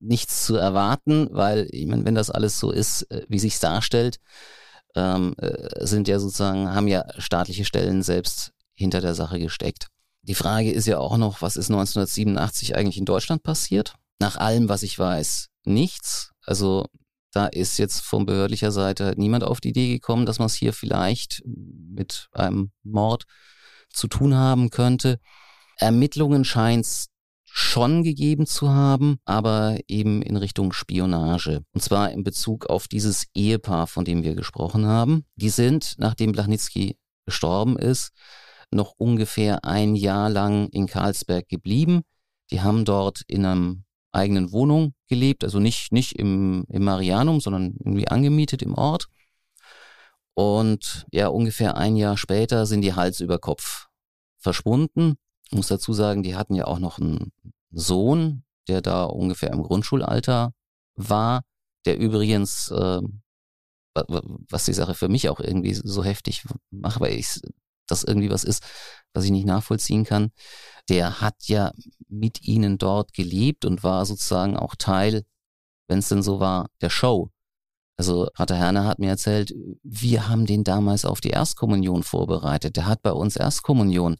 [0.00, 4.20] nichts zu erwarten, weil, ich meine, wenn das alles so ist, äh, wie sich darstellt,
[4.94, 9.88] ähm, äh, sind ja sozusagen, haben ja staatliche Stellen selbst hinter der Sache gesteckt.
[10.22, 13.94] Die Frage ist ja auch noch, was ist 1987 eigentlich in Deutschland passiert?
[14.18, 16.32] Nach allem, was ich weiß, nichts.
[16.46, 16.86] Also
[17.32, 20.72] da ist jetzt von behördlicher Seite niemand auf die Idee gekommen, dass man es hier
[20.72, 23.24] vielleicht mit einem Mord
[23.90, 25.18] zu tun haben könnte.
[25.76, 27.08] Ermittlungen scheint es
[27.56, 31.62] schon gegeben zu haben, aber eben in Richtung Spionage.
[31.72, 35.24] Und zwar in Bezug auf dieses Ehepaar, von dem wir gesprochen haben.
[35.36, 38.10] Die sind, nachdem Blachnicki gestorben ist,
[38.72, 42.02] noch ungefähr ein Jahr lang in Karlsberg geblieben.
[42.50, 47.76] Die haben dort in einem eigenen Wohnung gelebt, also nicht, nicht im, im Marianum, sondern
[47.78, 49.06] irgendwie angemietet im Ort.
[50.34, 53.86] Und ja, ungefähr ein Jahr später sind die Hals über Kopf
[54.38, 55.14] verschwunden.
[55.54, 57.32] Muss dazu sagen, die hatten ja auch noch einen
[57.70, 60.52] Sohn, der da ungefähr im Grundschulalter
[60.96, 61.42] war,
[61.86, 63.00] der übrigens, äh,
[63.94, 67.40] was die Sache für mich auch irgendwie so heftig macht, weil ich
[67.86, 68.64] das irgendwie was ist,
[69.12, 70.30] was ich nicht nachvollziehen kann,
[70.88, 71.72] der hat ja
[72.08, 75.24] mit ihnen dort gelebt und war sozusagen auch Teil,
[75.88, 77.30] wenn es denn so war, der Show.
[77.96, 82.76] Also Pater Herner hat mir erzählt, wir haben den damals auf die Erstkommunion vorbereitet.
[82.76, 84.16] Der hat bei uns Erstkommunion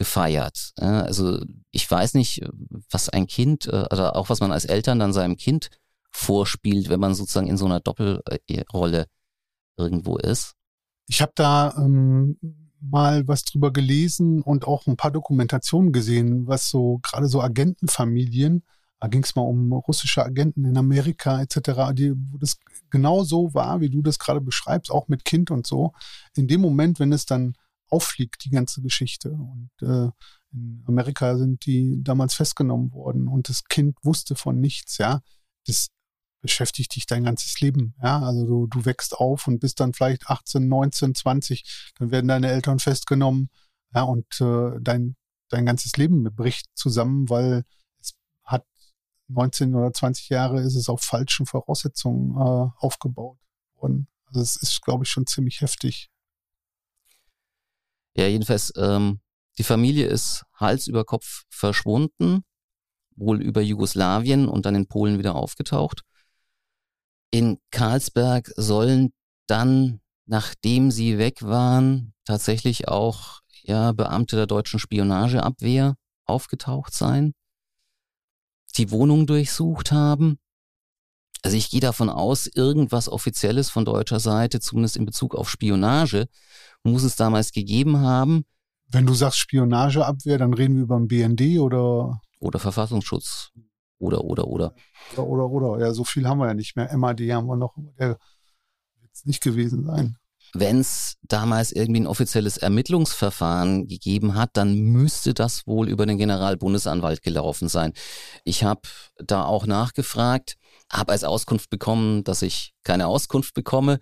[0.00, 0.72] gefeiert.
[0.76, 2.42] Also ich weiß nicht,
[2.90, 5.68] was ein Kind äh, oder auch was man als Eltern dann seinem Kind
[6.10, 9.08] vorspielt, wenn man sozusagen in so einer Doppelrolle
[9.76, 10.54] irgendwo ist.
[11.06, 12.38] Ich habe da ähm,
[12.80, 18.62] mal was drüber gelesen und auch ein paar Dokumentationen gesehen, was so gerade so Agentenfamilien,
[19.00, 22.56] da ging es mal um russische Agenten in Amerika etc., die, wo das
[22.88, 25.92] genau so war, wie du das gerade beschreibst, auch mit Kind und so.
[26.36, 27.52] In dem Moment, wenn es dann
[27.90, 29.30] auffliegt, die ganze Geschichte.
[29.32, 30.10] Und äh,
[30.52, 35.20] in Amerika sind die damals festgenommen worden und das Kind wusste von nichts, ja.
[35.66, 35.88] Das
[36.40, 37.94] beschäftigt dich dein ganzes Leben.
[38.02, 42.28] Ja, also du, du wächst auf und bist dann vielleicht 18, 19, 20, dann werden
[42.28, 43.50] deine Eltern festgenommen.
[43.94, 45.16] Ja, und äh, dein,
[45.48, 47.64] dein ganzes Leben bricht zusammen, weil
[48.00, 48.64] es hat
[49.28, 53.38] 19 oder 20 Jahre ist es auf falschen Voraussetzungen äh, aufgebaut
[53.74, 54.08] worden.
[54.26, 56.10] Also es ist, glaube ich, schon ziemlich heftig.
[58.16, 59.20] Ja, jedenfalls, ähm,
[59.58, 62.44] die Familie ist Hals über Kopf verschwunden,
[63.16, 66.02] wohl über Jugoslawien und dann in Polen wieder aufgetaucht.
[67.30, 69.12] In Karlsberg sollen
[69.46, 77.34] dann, nachdem sie weg waren, tatsächlich auch ja, Beamte der deutschen Spionageabwehr aufgetaucht sein,
[78.76, 80.38] die Wohnung durchsucht haben.
[81.42, 86.26] Also ich gehe davon aus, irgendwas Offizielles von deutscher Seite, zumindest in Bezug auf Spionage,
[86.82, 88.44] muss es damals gegeben haben.
[88.88, 92.20] Wenn du sagst Spionageabwehr, dann reden wir über den BND oder?
[92.40, 93.50] Oder Verfassungsschutz.
[93.98, 94.74] Oder, oder, oder.
[95.12, 95.86] Oder, oder, oder.
[95.86, 96.96] Ja, so viel haben wir ja nicht mehr.
[96.96, 97.74] MAD haben wir noch.
[97.98, 100.16] Der wird es nicht gewesen sein.
[100.52, 106.18] Wenn es damals irgendwie ein offizielles Ermittlungsverfahren gegeben hat, dann müsste das wohl über den
[106.18, 107.92] Generalbundesanwalt gelaufen sein.
[108.44, 108.80] Ich habe
[109.18, 110.56] da auch nachgefragt,
[110.90, 114.00] habe als Auskunft bekommen, dass ich keine Auskunft bekomme.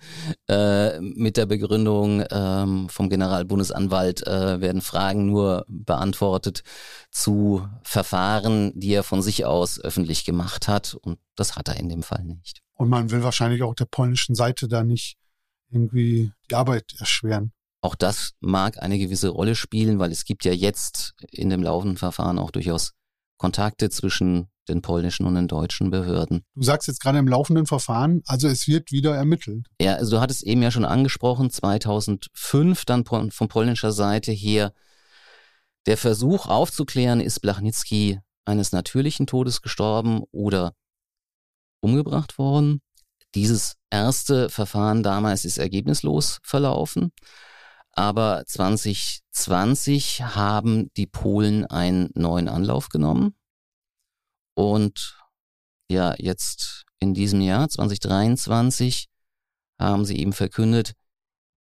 [0.49, 6.63] Äh, mit der Begründung ähm, vom Generalbundesanwalt äh, werden Fragen nur beantwortet
[7.11, 10.95] zu Verfahren, die er von sich aus öffentlich gemacht hat.
[10.95, 12.61] Und das hat er in dem Fall nicht.
[12.75, 15.19] Und man will wahrscheinlich auch der polnischen Seite da nicht
[15.71, 17.53] irgendwie die Arbeit erschweren.
[17.81, 21.97] Auch das mag eine gewisse Rolle spielen, weil es gibt ja jetzt in dem laufenden
[21.97, 22.95] Verfahren auch durchaus
[23.37, 26.45] Kontakte zwischen den polnischen und den deutschen Behörden.
[26.55, 29.67] Du sagst jetzt gerade im laufenden Verfahren, also es wird wieder ermittelt.
[29.81, 34.73] Ja, also du hattest eben ja schon angesprochen, 2005 dann von polnischer Seite her
[35.87, 40.75] der Versuch aufzuklären, ist Blachnicki eines natürlichen Todes gestorben oder
[41.81, 42.81] umgebracht worden.
[43.35, 47.13] Dieses erste Verfahren damals ist ergebnislos verlaufen.
[47.93, 53.35] Aber 2020 haben die Polen einen neuen Anlauf genommen.
[54.59, 55.17] Und
[55.89, 59.07] ja, jetzt in diesem Jahr, 2023,
[59.79, 60.95] haben sie eben verkündet,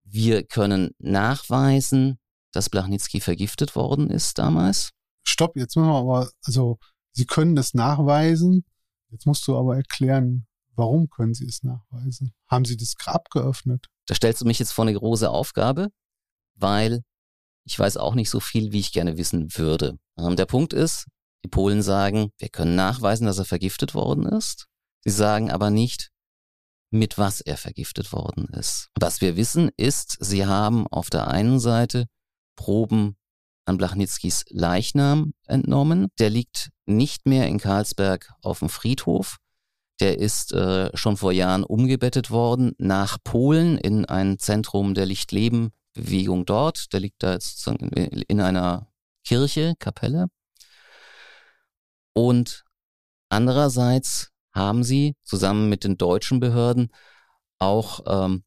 [0.02, 2.18] wir können nachweisen,
[2.50, 4.90] dass Blachnicki vergiftet worden ist damals.
[5.22, 6.78] Stopp, jetzt müssen wir aber, also
[7.12, 8.64] Sie können es nachweisen.
[9.10, 12.32] Jetzt musst du aber erklären, Warum können Sie es nachweisen?
[12.46, 13.88] Haben Sie das Grab geöffnet?
[14.06, 15.88] Da stellst du mich jetzt vor eine große Aufgabe,
[16.54, 17.02] weil
[17.64, 19.98] ich weiß auch nicht so viel, wie ich gerne wissen würde.
[20.16, 21.08] Ähm, der Punkt ist,
[21.44, 24.66] die Polen sagen, wir können nachweisen, dass er vergiftet worden ist.
[25.04, 26.10] Sie sagen aber nicht,
[26.90, 28.88] mit was er vergiftet worden ist.
[28.98, 32.06] Was wir wissen ist, sie haben auf der einen Seite
[32.56, 33.16] Proben
[33.66, 36.08] an Blachnitzkis Leichnam entnommen.
[36.18, 39.38] Der liegt nicht mehr in Karlsberg auf dem Friedhof,
[40.00, 46.46] der ist äh, schon vor Jahren umgebettet worden nach Polen in ein Zentrum der Lichtleben-Bewegung
[46.46, 46.92] dort.
[46.92, 48.88] Der liegt da jetzt sozusagen in einer
[49.24, 50.28] Kirche, Kapelle.
[52.18, 52.64] Und
[53.28, 56.88] andererseits haben sie zusammen mit den deutschen Behörden
[57.60, 58.42] auch ähm,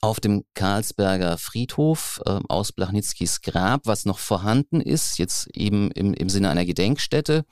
[0.00, 6.14] auf dem Karlsberger Friedhof äh, aus Blachnitzkis Grab, was noch vorhanden ist, jetzt eben im,
[6.14, 7.44] im Sinne einer Gedenkstätte,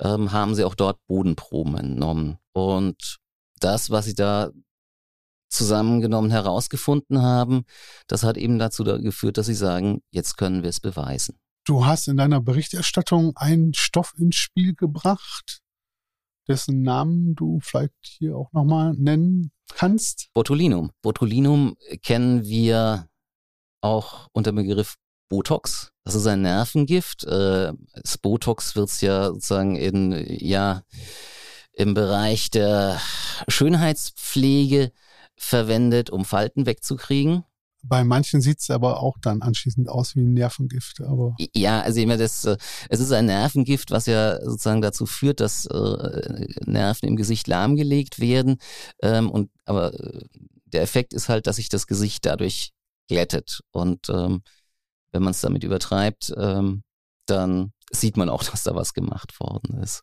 [0.00, 2.36] ähm, haben sie auch dort Bodenproben entnommen.
[2.52, 3.20] Und
[3.60, 4.50] das, was sie da
[5.48, 7.64] zusammengenommen herausgefunden haben,
[8.06, 11.38] das hat eben dazu geführt, dass sie sagen, jetzt können wir es beweisen.
[11.66, 15.62] Du hast in deiner Berichterstattung einen Stoff ins Spiel gebracht,
[16.46, 20.28] dessen Namen du vielleicht hier auch nochmal nennen kannst.
[20.34, 20.90] Botulinum.
[21.00, 23.08] Botulinum kennen wir
[23.80, 24.96] auch unter dem Begriff
[25.30, 25.90] Botox.
[26.04, 27.24] Das ist ein Nervengift.
[27.24, 30.82] Äh, das Botox wird es ja sozusagen in, ja,
[31.72, 33.00] im Bereich der
[33.48, 34.92] Schönheitspflege
[35.36, 37.44] verwendet, um Falten wegzukriegen.
[37.86, 41.00] Bei manchen sieht es aber auch dann anschließend aus wie ein Nervengift.
[41.02, 42.56] Aber ja, also immer das, äh,
[42.88, 48.20] es ist ein Nervengift, was ja sozusagen dazu führt, dass äh, Nerven im Gesicht lahmgelegt
[48.20, 48.56] werden.
[49.02, 50.24] Ähm, und aber äh,
[50.66, 52.72] der Effekt ist halt, dass sich das Gesicht dadurch
[53.08, 53.60] glättet.
[53.70, 54.42] Und ähm,
[55.12, 56.82] wenn man es damit übertreibt, ähm,
[57.26, 60.02] dann sieht man auch, dass da was gemacht worden ist.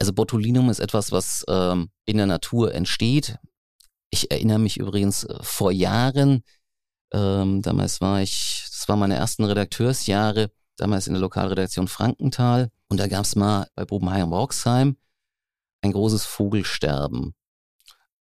[0.00, 3.38] Also Botulinum ist etwas, was in der Natur entsteht.
[4.10, 6.42] Ich erinnere mich übrigens vor Jahren,
[7.12, 12.70] ähm, damals war ich, das waren meine ersten Redakteursjahre, damals in der Lokalredaktion Frankenthal.
[12.88, 14.96] Und da gab es mal bei Bobenheim-Roxheim
[15.82, 17.34] ein großes Vogelsterben.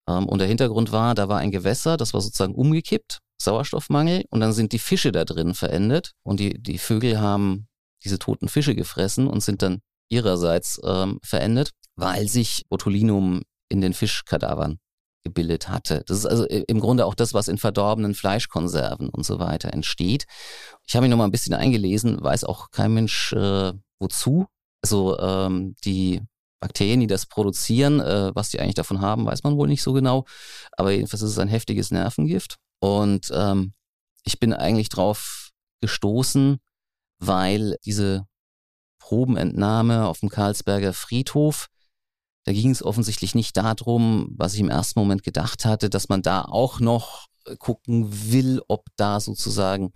[0.07, 4.39] Ähm, und der Hintergrund war, da war ein Gewässer, das war sozusagen umgekippt, Sauerstoffmangel, und
[4.39, 6.13] dann sind die Fische da drin verendet.
[6.23, 7.67] Und die, die Vögel haben
[8.03, 13.93] diese toten Fische gefressen und sind dann ihrerseits ähm, verendet, weil sich Botulinum in den
[13.93, 14.79] Fischkadavern
[15.25, 16.03] gebildet hatte.
[16.05, 20.25] Das ist also im Grunde auch das, was in verdorbenen Fleischkonserven und so weiter entsteht.
[20.87, 24.45] Ich habe mich noch mal ein bisschen eingelesen, weiß auch kein Mensch äh, wozu.
[24.81, 26.21] Also ähm, die
[26.59, 29.93] Bakterien, die das produzieren, äh, was die eigentlich davon haben, weiß man wohl nicht so
[29.93, 30.25] genau.
[30.73, 32.57] Aber jedenfalls ist es ein heftiges Nervengift.
[32.79, 33.73] Und ähm,
[34.23, 35.49] ich bin eigentlich drauf
[35.81, 36.59] gestoßen,
[37.19, 38.27] weil diese
[38.99, 41.67] Probenentnahme auf dem Karlsberger Friedhof
[42.45, 46.21] da ging es offensichtlich nicht darum, was ich im ersten Moment gedacht hatte, dass man
[46.21, 49.91] da auch noch äh, gucken will, ob da sozusagen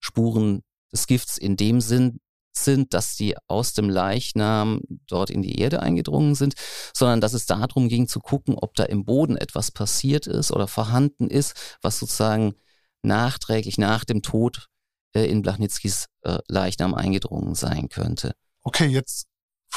[0.00, 0.62] Spuren
[0.92, 2.20] des Gifts in dem Sinn
[2.52, 6.54] sind, dass die aus dem Leichnam dort in die Erde eingedrungen sind,
[6.92, 10.66] sondern dass es darum ging zu gucken, ob da im Boden etwas passiert ist oder
[10.66, 12.54] vorhanden ist, was sozusagen
[13.02, 14.66] nachträglich nach dem Tod
[15.14, 18.34] äh, in Blachnitzkis äh, Leichnam eingedrungen sein könnte.
[18.62, 19.28] Okay, jetzt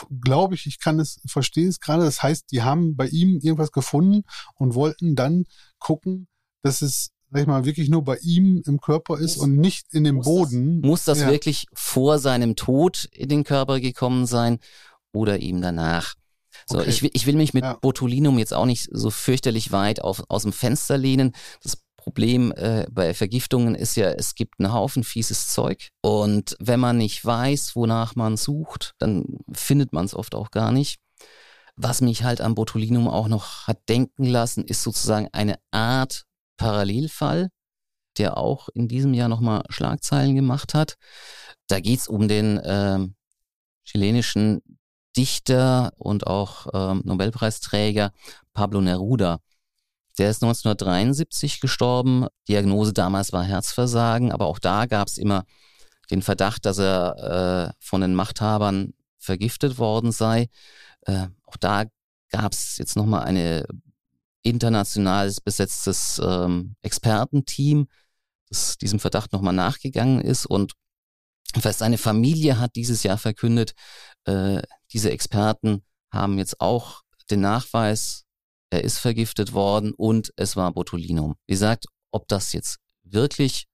[0.09, 2.03] glaube ich, ich kann es, verstehe es gerade.
[2.03, 4.23] Das heißt, die haben bei ihm irgendwas gefunden
[4.55, 5.45] und wollten dann
[5.79, 6.27] gucken,
[6.63, 9.87] dass es, sag ich mal, wirklich nur bei ihm im Körper ist muss, und nicht
[9.93, 10.81] in dem muss Boden.
[10.81, 11.29] Das, muss das ja.
[11.29, 14.59] wirklich vor seinem Tod in den Körper gekommen sein
[15.13, 16.15] oder ihm danach?
[16.67, 16.89] So, okay.
[16.89, 17.73] ich, will, ich will mich mit ja.
[17.81, 21.33] Botulinum jetzt auch nicht so fürchterlich weit auf, aus dem Fenster lehnen.
[21.63, 25.89] Das Problem äh, bei Vergiftungen ist ja, es gibt einen Haufen fieses Zeug.
[26.01, 30.71] Und wenn man nicht weiß, wonach man sucht, dann findet man es oft auch gar
[30.71, 30.99] nicht.
[31.75, 36.25] Was mich halt am Botulinum auch noch hat denken lassen, ist sozusagen eine Art
[36.57, 37.49] Parallelfall,
[38.17, 40.95] der auch in diesem Jahr nochmal Schlagzeilen gemacht hat.
[41.67, 43.07] Da geht es um den äh,
[43.85, 44.61] chilenischen
[45.15, 48.11] Dichter und auch ähm, Nobelpreisträger
[48.53, 49.39] Pablo Neruda.
[50.21, 52.27] Der ist 1973 gestorben.
[52.47, 55.45] Diagnose damals war Herzversagen, aber auch da gab es immer
[56.11, 60.47] den Verdacht, dass er äh, von den Machthabern vergiftet worden sei.
[61.07, 61.85] Äh, auch da
[62.29, 63.65] gab es jetzt nochmal ein
[64.43, 67.87] international besetztes ähm, Expertenteam,
[68.47, 70.45] das diesem Verdacht nochmal nachgegangen ist.
[70.45, 70.73] Und
[71.59, 73.73] fast seine Familie hat dieses Jahr verkündet,
[74.25, 74.61] äh,
[74.93, 75.81] diese Experten
[76.11, 78.27] haben jetzt auch den Nachweis
[78.71, 81.35] er ist vergiftet worden und es war Botulinum.
[81.45, 83.67] Wie gesagt, ob das jetzt wirklich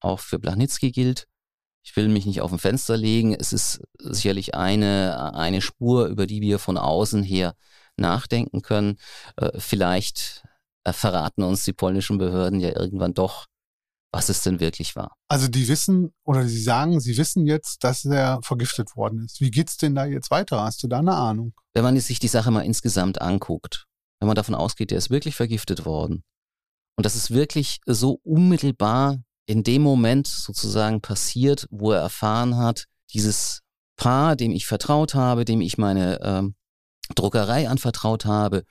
[0.00, 1.26] auch für Blachnitzky gilt,
[1.82, 3.34] ich will mich nicht auf ein Fenster legen.
[3.34, 7.54] Es ist sicherlich eine, eine Spur, über die wir von außen her
[7.96, 8.98] nachdenken können.
[9.36, 10.44] Äh, vielleicht
[10.86, 13.46] verraten uns die polnischen Behörden ja irgendwann doch,
[14.12, 15.14] was es denn wirklich war.
[15.28, 19.40] Also die wissen oder sie sagen, sie wissen jetzt, dass er vergiftet worden ist.
[19.40, 20.62] Wie geht's denn da jetzt weiter?
[20.62, 21.54] Hast du da eine Ahnung?
[21.72, 23.87] Wenn man sich die Sache mal insgesamt anguckt,
[24.20, 26.24] wenn man davon ausgeht, der ist wirklich vergiftet worden.
[26.96, 32.84] Und das ist wirklich so unmittelbar in dem Moment sozusagen passiert, wo er erfahren hat,
[33.12, 33.60] dieses
[33.96, 36.54] Paar, dem ich vertraut habe, dem ich meine ähm,
[37.14, 38.64] Druckerei anvertraut habe,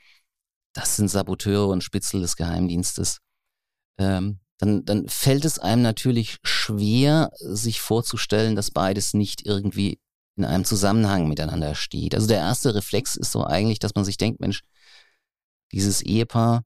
[0.73, 3.19] das sind Saboteure und Spitzel des Geheimdienstes.
[3.97, 9.99] Ähm, dann, dann fällt es einem natürlich schwer, sich vorzustellen, dass beides nicht irgendwie
[10.35, 12.13] in einem Zusammenhang miteinander steht.
[12.13, 14.61] Also der erste Reflex ist so eigentlich, dass man sich denkt, Mensch,
[15.71, 16.63] dieses Ehepaar,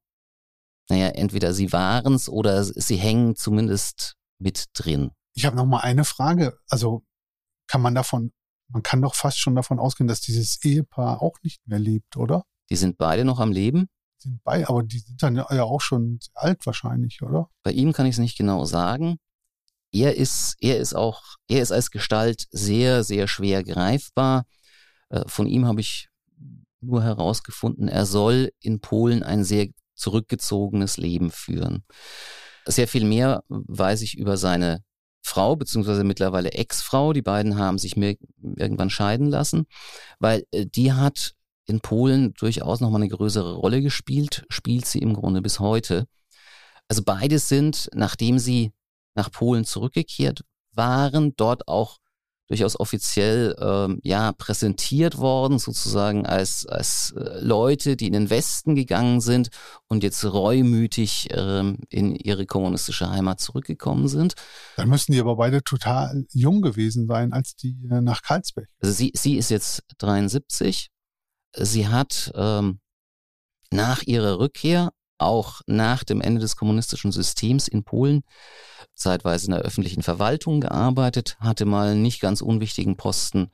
[0.90, 5.12] naja, entweder sie waren es oder sie hängen zumindest mit drin.
[5.34, 6.58] Ich habe noch mal eine Frage.
[6.68, 7.04] Also
[7.68, 8.32] kann man davon,
[8.68, 12.44] man kann doch fast schon davon ausgehen, dass dieses Ehepaar auch nicht mehr lebt, oder?
[12.70, 13.88] Die sind beide noch am Leben?
[14.18, 17.50] Sind bei, aber die sind dann ja auch schon alt wahrscheinlich, oder?
[17.64, 19.18] Bei ihm kann ich es nicht genau sagen.
[19.94, 24.46] Er ist, er ist auch, er ist als Gestalt sehr, sehr schwer greifbar.
[25.10, 26.10] Äh, von ihm habe ich
[26.82, 31.84] nur herausgefunden, er soll in Polen ein sehr zurückgezogenes Leben führen.
[32.66, 34.84] Sehr viel mehr weiß ich über seine
[35.24, 39.66] Frau, beziehungsweise mittlerweile Ex-Frau, die beiden haben sich mir irgendwann scheiden lassen,
[40.20, 45.14] weil äh, die hat in Polen durchaus nochmal eine größere Rolle gespielt, spielt sie im
[45.14, 46.06] Grunde bis heute.
[46.88, 48.72] Also beide sind, nachdem sie
[49.16, 51.98] nach Polen zurückgekehrt waren, dort auch
[52.52, 58.76] durchaus offiziell ähm, ja präsentiert worden, sozusagen als, als äh, Leute, die in den Westen
[58.76, 59.50] gegangen sind
[59.88, 64.34] und jetzt reumütig ähm, in ihre kommunistische Heimat zurückgekommen sind.
[64.76, 68.68] Dann müssen die aber beide total jung gewesen sein, als die äh, nach Karlsberg.
[68.82, 70.90] Also sie, sie ist jetzt 73.
[71.56, 72.82] Sie hat ähm,
[73.72, 78.24] nach ihrer Rückkehr auch nach dem Ende des kommunistischen Systems in Polen
[79.02, 83.52] zeitweise in der öffentlichen Verwaltung gearbeitet, hatte mal einen nicht ganz unwichtigen Posten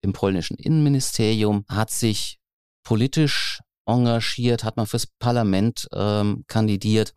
[0.00, 2.38] im polnischen Innenministerium, hat sich
[2.84, 7.14] politisch engagiert, hat mal fürs Parlament ähm, kandidiert,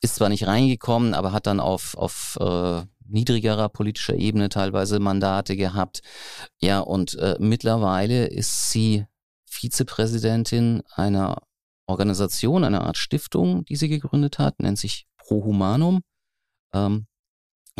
[0.00, 5.56] ist zwar nicht reingekommen, aber hat dann auf, auf äh, niedrigerer politischer Ebene teilweise Mandate
[5.56, 6.00] gehabt.
[6.60, 9.06] Ja, und äh, mittlerweile ist sie
[9.46, 11.42] Vizepräsidentin einer
[11.86, 16.02] Organisation, einer Art Stiftung, die sie gegründet hat, nennt sich Pro Humanum.
[16.72, 17.06] Ähm,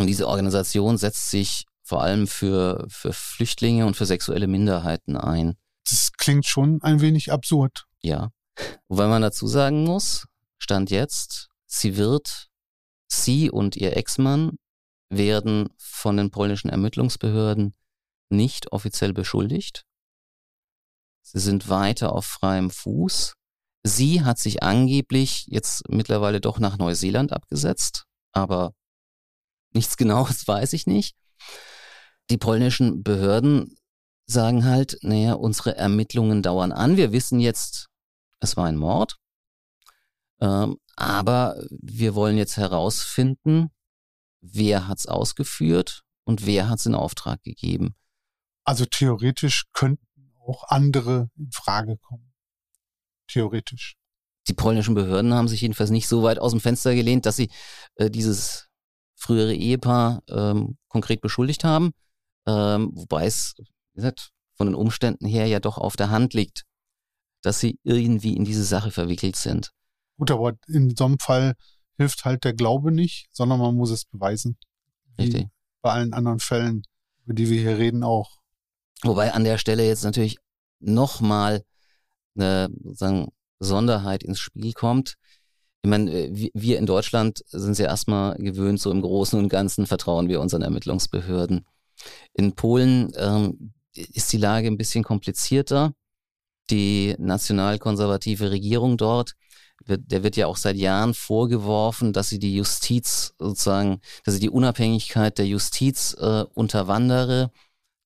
[0.00, 5.56] und diese Organisation setzt sich vor allem für, für Flüchtlinge und für sexuelle Minderheiten ein.
[5.88, 7.86] Das klingt schon ein wenig absurd.
[8.00, 8.30] Ja.
[8.88, 10.26] Wobei man dazu sagen muss,
[10.58, 12.48] Stand jetzt, sie wird,
[13.08, 14.56] sie und ihr Ex-Mann
[15.08, 17.74] werden von den polnischen Ermittlungsbehörden
[18.28, 19.84] nicht offiziell beschuldigt.
[21.22, 23.34] Sie sind weiter auf freiem Fuß.
[23.82, 28.74] Sie hat sich angeblich jetzt mittlerweile doch nach Neuseeland abgesetzt, aber
[29.72, 31.16] nichts Genaues weiß ich nicht.
[32.30, 33.76] Die polnischen Behörden
[34.26, 36.96] sagen halt, naja, unsere Ermittlungen dauern an.
[36.96, 37.88] Wir wissen jetzt,
[38.38, 39.16] es war ein Mord,
[40.40, 43.70] ähm, aber wir wollen jetzt herausfinden,
[44.40, 47.96] wer hat's ausgeführt und wer hat's in Auftrag gegeben.
[48.64, 52.30] Also theoretisch könnten auch andere in Frage kommen
[53.30, 53.96] theoretisch.
[54.48, 57.50] Die polnischen Behörden haben sich jedenfalls nicht so weit aus dem Fenster gelehnt, dass sie
[57.96, 58.68] äh, dieses
[59.20, 61.92] frühere Ehepaar ähm, konkret beschuldigt haben,
[62.46, 66.64] ähm, wobei es wie gesagt, von den Umständen her ja doch auf der Hand liegt,
[67.42, 69.70] dass sie irgendwie in diese Sache verwickelt sind.
[70.18, 71.54] Gut, aber in so einem Fall
[71.96, 74.56] hilft halt der Glaube nicht, sondern man muss es beweisen.
[75.18, 75.48] Richtig.
[75.82, 76.82] Bei allen anderen Fällen,
[77.24, 78.38] über die wir hier reden, auch.
[79.02, 80.38] Wobei an der Stelle jetzt natürlich
[80.78, 81.62] nochmal
[82.34, 85.16] eine sozusagen Besonderheit ins Spiel kommt.
[85.82, 89.86] Ich meine, äh, wir in Deutschland sind ja erstmal gewöhnt, so im Großen und Ganzen
[89.86, 91.66] vertrauen wir unseren Ermittlungsbehörden.
[92.34, 95.92] In Polen ähm, ist die Lage ein bisschen komplizierter.
[96.70, 99.34] Die nationalkonservative Regierung dort,
[99.84, 104.40] wird, der wird ja auch seit Jahren vorgeworfen, dass sie die Justiz sozusagen, dass sie
[104.40, 107.50] die Unabhängigkeit der Justiz äh, unterwandere,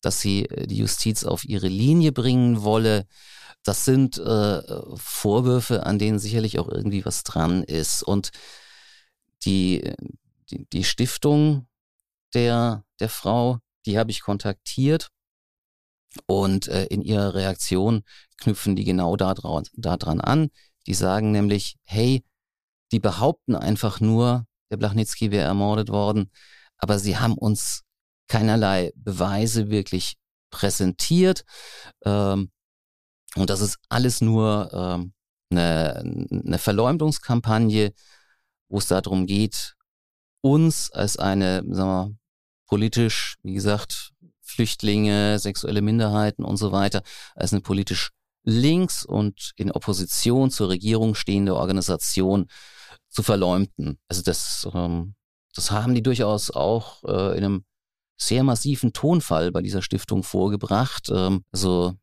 [0.01, 3.07] dass sie äh, die Justiz auf ihre Linie bringen wolle
[3.65, 4.63] das sind äh,
[4.97, 8.03] Vorwürfe, an denen sicherlich auch irgendwie was dran ist.
[8.03, 8.31] Und
[9.45, 9.93] die,
[10.51, 11.67] die, die Stiftung
[12.35, 15.09] der, der Frau, die habe ich kontaktiert.
[16.27, 18.05] Und äh, in ihrer Reaktion
[18.37, 20.51] knüpfen die genau daran da an.
[20.87, 22.23] Die sagen nämlich, hey,
[22.93, 26.31] die behaupten einfach nur, der Blachnitzki wäre ermordet worden,
[26.77, 27.83] aber sie haben uns
[28.29, 30.17] keinerlei Beweise wirklich
[30.51, 31.45] präsentiert.
[32.05, 32.51] Ähm,
[33.37, 35.13] und das ist alles nur ähm,
[35.51, 35.99] eine,
[36.47, 37.93] eine Verleumdungskampagne,
[38.69, 39.75] wo es darum geht,
[40.41, 42.17] uns als eine, sagen wir,
[42.67, 44.13] politisch, wie gesagt,
[44.43, 47.03] Flüchtlinge, sexuelle Minderheiten und so weiter,
[47.35, 48.11] als eine politisch
[48.45, 52.47] links und in Opposition zur Regierung stehende Organisation
[53.09, 53.99] zu verleumden.
[54.09, 55.15] Also das, ähm,
[55.55, 57.65] das haben die durchaus auch äh, in einem
[58.17, 61.09] sehr massiven Tonfall bei dieser Stiftung vorgebracht.
[61.11, 61.95] Ähm, also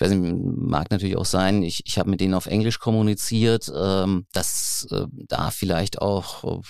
[0.00, 3.70] ich weiß nicht, mag natürlich auch sein, ich, ich habe mit denen auf Englisch kommuniziert,
[3.74, 6.62] ähm, dass äh, da vielleicht auch äh,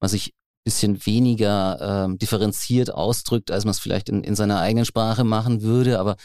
[0.00, 4.84] man sich bisschen weniger äh, differenziert ausdrückt, als man es vielleicht in, in seiner eigenen
[4.84, 6.00] Sprache machen würde.
[6.00, 6.16] Aber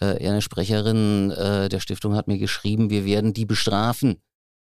[0.00, 4.22] äh, eine Sprecherin äh, der Stiftung hat mir geschrieben, wir werden die bestrafen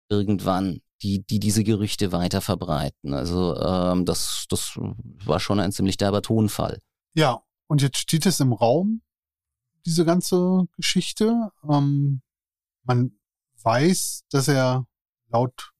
[0.08, 3.12] irgendwann, die, die diese Gerüchte weiter verbreiten.
[3.12, 4.78] Also ähm, das, das
[5.24, 6.78] war schon ein ziemlich derber Tonfall.
[7.14, 9.00] Ja, und jetzt steht es im Raum,
[9.86, 11.50] diese ganze Geschichte.
[11.68, 12.22] Ähm,
[12.82, 13.18] man
[13.62, 14.86] weiß, dass er
[15.28, 15.72] laut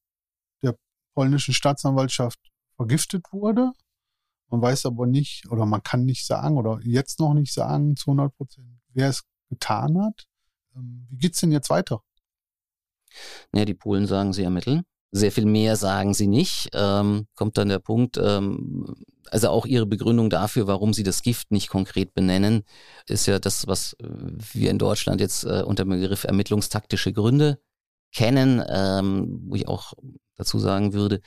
[0.63, 0.77] der
[1.15, 2.41] polnischen Staatsanwaltschaft
[2.77, 3.73] vergiftet wurde.
[4.49, 8.11] Man weiß aber nicht, oder man kann nicht sagen, oder jetzt noch nicht sagen zu
[8.11, 10.27] 100 Prozent, wer es getan hat.
[10.75, 12.03] Ähm, wie geht's denn jetzt weiter?
[13.53, 14.85] Ja, die Polen sagen, sie ermitteln.
[15.17, 16.69] Sehr viel mehr sagen sie nicht.
[16.75, 18.95] Ähm, kommt dann der Punkt, ähm,
[19.31, 22.65] also auch ihre Begründung dafür, warum sie das Gift nicht konkret benennen,
[23.09, 27.59] ist ja das, was wir in Deutschland jetzt äh, unter dem Begriff ermittlungstaktische Gründe
[28.13, 29.95] kennen, ähm, wo ich auch
[30.37, 31.21] dazu sagen würde,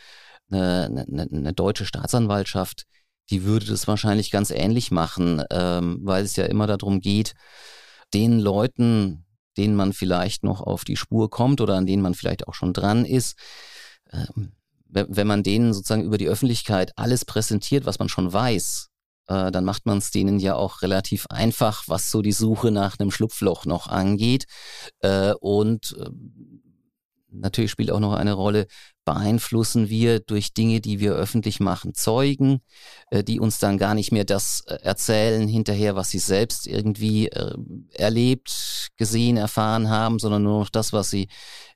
[0.52, 2.84] eine, eine, eine deutsche Staatsanwaltschaft,
[3.32, 7.34] die würde das wahrscheinlich ganz ähnlich machen, ähm, weil es ja immer darum geht,
[8.14, 9.26] den Leuten,
[9.58, 12.72] denen man vielleicht noch auf die Spur kommt oder an denen man vielleicht auch schon
[12.72, 13.36] dran ist,
[14.90, 18.90] wenn man denen sozusagen über die Öffentlichkeit alles präsentiert, was man schon weiß,
[19.30, 23.00] äh, dann macht man es denen ja auch relativ einfach, was so die Suche nach
[23.00, 24.46] einem Schlupfloch noch angeht.
[25.02, 26.10] Äh, und äh,
[27.32, 28.66] natürlich spielt auch noch eine Rolle,
[29.06, 32.62] beeinflussen wir durch Dinge, die wir öffentlich machen, Zeugen,
[33.12, 37.30] äh, die uns dann gar nicht mehr das äh, erzählen hinterher, was sie selbst irgendwie
[37.94, 41.28] erlebt, gesehen, erfahren haben, sondern nur noch das, was sie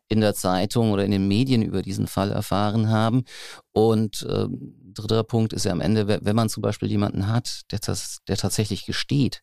[0.10, 3.24] in der Zeitung oder in den Medien über diesen Fall erfahren haben.
[3.72, 7.80] Und äh, dritter Punkt ist ja am Ende, wenn man zum Beispiel jemanden hat, der,
[7.80, 9.42] das, der tatsächlich gesteht,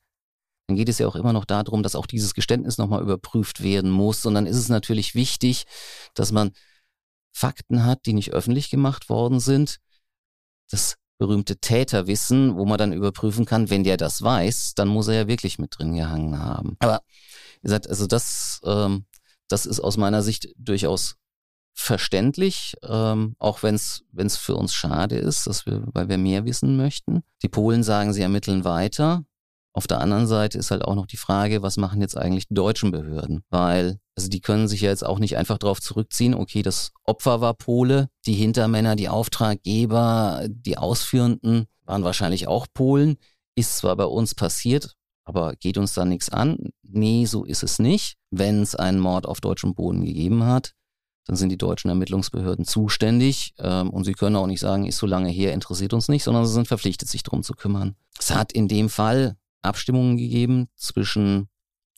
[0.68, 3.90] dann geht es ja auch immer noch darum, dass auch dieses Geständnis nochmal überprüft werden
[3.90, 4.24] muss.
[4.24, 5.64] Und dann ist es natürlich wichtig,
[6.14, 6.52] dass man
[7.32, 9.78] Fakten hat, die nicht öffentlich gemacht worden sind.
[10.70, 15.14] Das berühmte Täterwissen, wo man dann überprüfen kann, wenn der das weiß, dann muss er
[15.14, 16.76] ja wirklich mit drin gehangen haben.
[16.78, 17.02] Aber
[17.60, 19.04] wie gesagt, also das, ähm,
[19.50, 21.16] das ist aus meiner Sicht durchaus
[21.74, 26.76] verständlich, ähm, auch wenn es für uns schade ist, dass wir, weil wir mehr wissen
[26.76, 27.22] möchten.
[27.42, 29.24] Die Polen sagen, sie ermitteln weiter.
[29.72, 32.54] Auf der anderen Seite ist halt auch noch die Frage, was machen jetzt eigentlich die
[32.54, 33.42] deutschen Behörden?
[33.50, 37.40] Weil, also die können sich ja jetzt auch nicht einfach darauf zurückziehen, okay, das Opfer
[37.40, 43.16] war Pole, die Hintermänner, die Auftraggeber, die Ausführenden waren wahrscheinlich auch Polen.
[43.54, 44.96] Ist zwar bei uns passiert,
[45.30, 46.58] aber geht uns da nichts an?
[46.82, 48.16] Nee, so ist es nicht.
[48.32, 50.74] Wenn es einen Mord auf deutschem Boden gegeben hat,
[51.26, 55.06] dann sind die deutschen Ermittlungsbehörden zuständig ähm, und sie können auch nicht sagen, ist so
[55.06, 57.94] lange her, interessiert uns nicht, sondern sie sind verpflichtet, sich darum zu kümmern.
[58.18, 61.48] Es hat in dem Fall Abstimmungen gegeben zwischen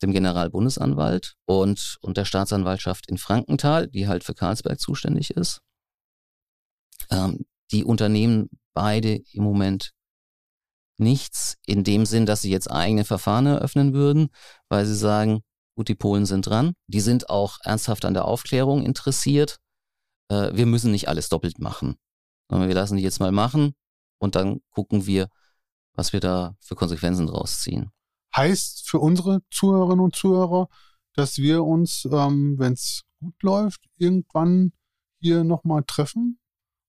[0.02, 5.62] dem Generalbundesanwalt und, und der Staatsanwaltschaft in Frankenthal, die halt für Karlsberg zuständig ist.
[7.10, 9.94] Ähm, die unternehmen beide im Moment
[10.99, 14.28] nichts in dem Sinn, dass sie jetzt eigene Verfahren eröffnen würden,
[14.68, 15.43] weil sie sagen,
[15.76, 19.59] gut, die Polen sind dran, die sind auch ernsthaft an der Aufklärung interessiert.
[20.28, 21.97] Äh, wir müssen nicht alles doppelt machen,
[22.49, 23.74] sondern wir lassen die jetzt mal machen
[24.18, 25.28] und dann gucken wir,
[25.95, 27.90] was wir da für Konsequenzen draus ziehen.
[28.34, 30.68] Heißt für unsere Zuhörerinnen und Zuhörer,
[31.14, 34.72] dass wir uns, ähm, wenn es gut läuft, irgendwann
[35.20, 36.38] hier nochmal treffen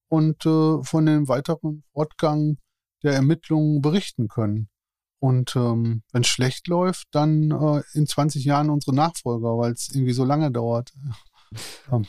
[0.08, 2.58] und äh, von dem weiteren Fortgang
[3.04, 4.70] der Ermittlungen berichten können.
[5.20, 9.89] Und ähm, wenn es schlecht läuft, dann äh, in 20 Jahren unsere Nachfolger, weil es
[9.93, 10.91] irgendwie so lange dauert.
[11.91, 12.08] Ähm,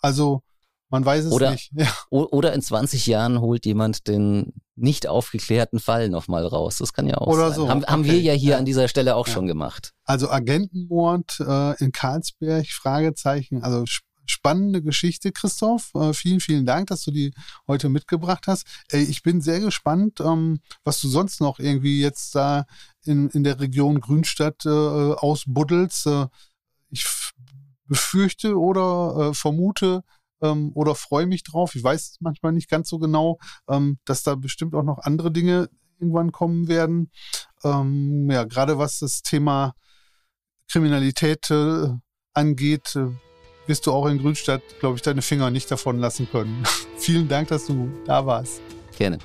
[0.00, 0.42] also
[0.88, 1.70] man weiß es oder, nicht.
[1.74, 1.92] Ja.
[2.10, 6.78] Oder in 20 Jahren holt jemand den nicht aufgeklärten Fall nochmal raus.
[6.78, 7.56] Das kann ja auch oder sein.
[7.56, 7.68] So.
[7.68, 7.92] Haben, okay.
[7.92, 8.58] haben wir ja hier ja.
[8.58, 9.34] an dieser Stelle auch ja.
[9.34, 9.92] schon gemacht.
[10.04, 13.62] Also Agentenmord äh, in Karlsberg, Fragezeichen.
[13.62, 13.84] Also
[14.30, 15.90] spannende Geschichte, Christoph.
[15.94, 17.32] Äh, vielen, vielen Dank, dass du die
[17.66, 18.66] heute mitgebracht hast.
[18.92, 22.64] Äh, ich bin sehr gespannt, ähm, was du sonst noch irgendwie jetzt da
[23.04, 26.06] in, in der Region Grünstadt äh, ausbuddelst.
[26.06, 26.26] Äh,
[26.90, 27.06] ich
[27.86, 30.02] befürchte oder äh, vermute,
[30.42, 31.74] ähm, oder freue mich drauf.
[31.74, 35.68] Ich weiß manchmal nicht ganz so genau, ähm, dass da bestimmt auch noch andere Dinge
[35.98, 37.10] irgendwann kommen werden.
[37.62, 39.74] Ähm, ja, gerade was das Thema
[40.70, 41.88] Kriminalität äh,
[42.32, 43.08] angeht, äh,
[43.70, 46.64] wirst du auch in Grünstadt, glaube ich, deine Finger nicht davon lassen können.
[46.98, 48.60] Vielen Dank, dass du da warst.
[48.98, 49.18] Gerne.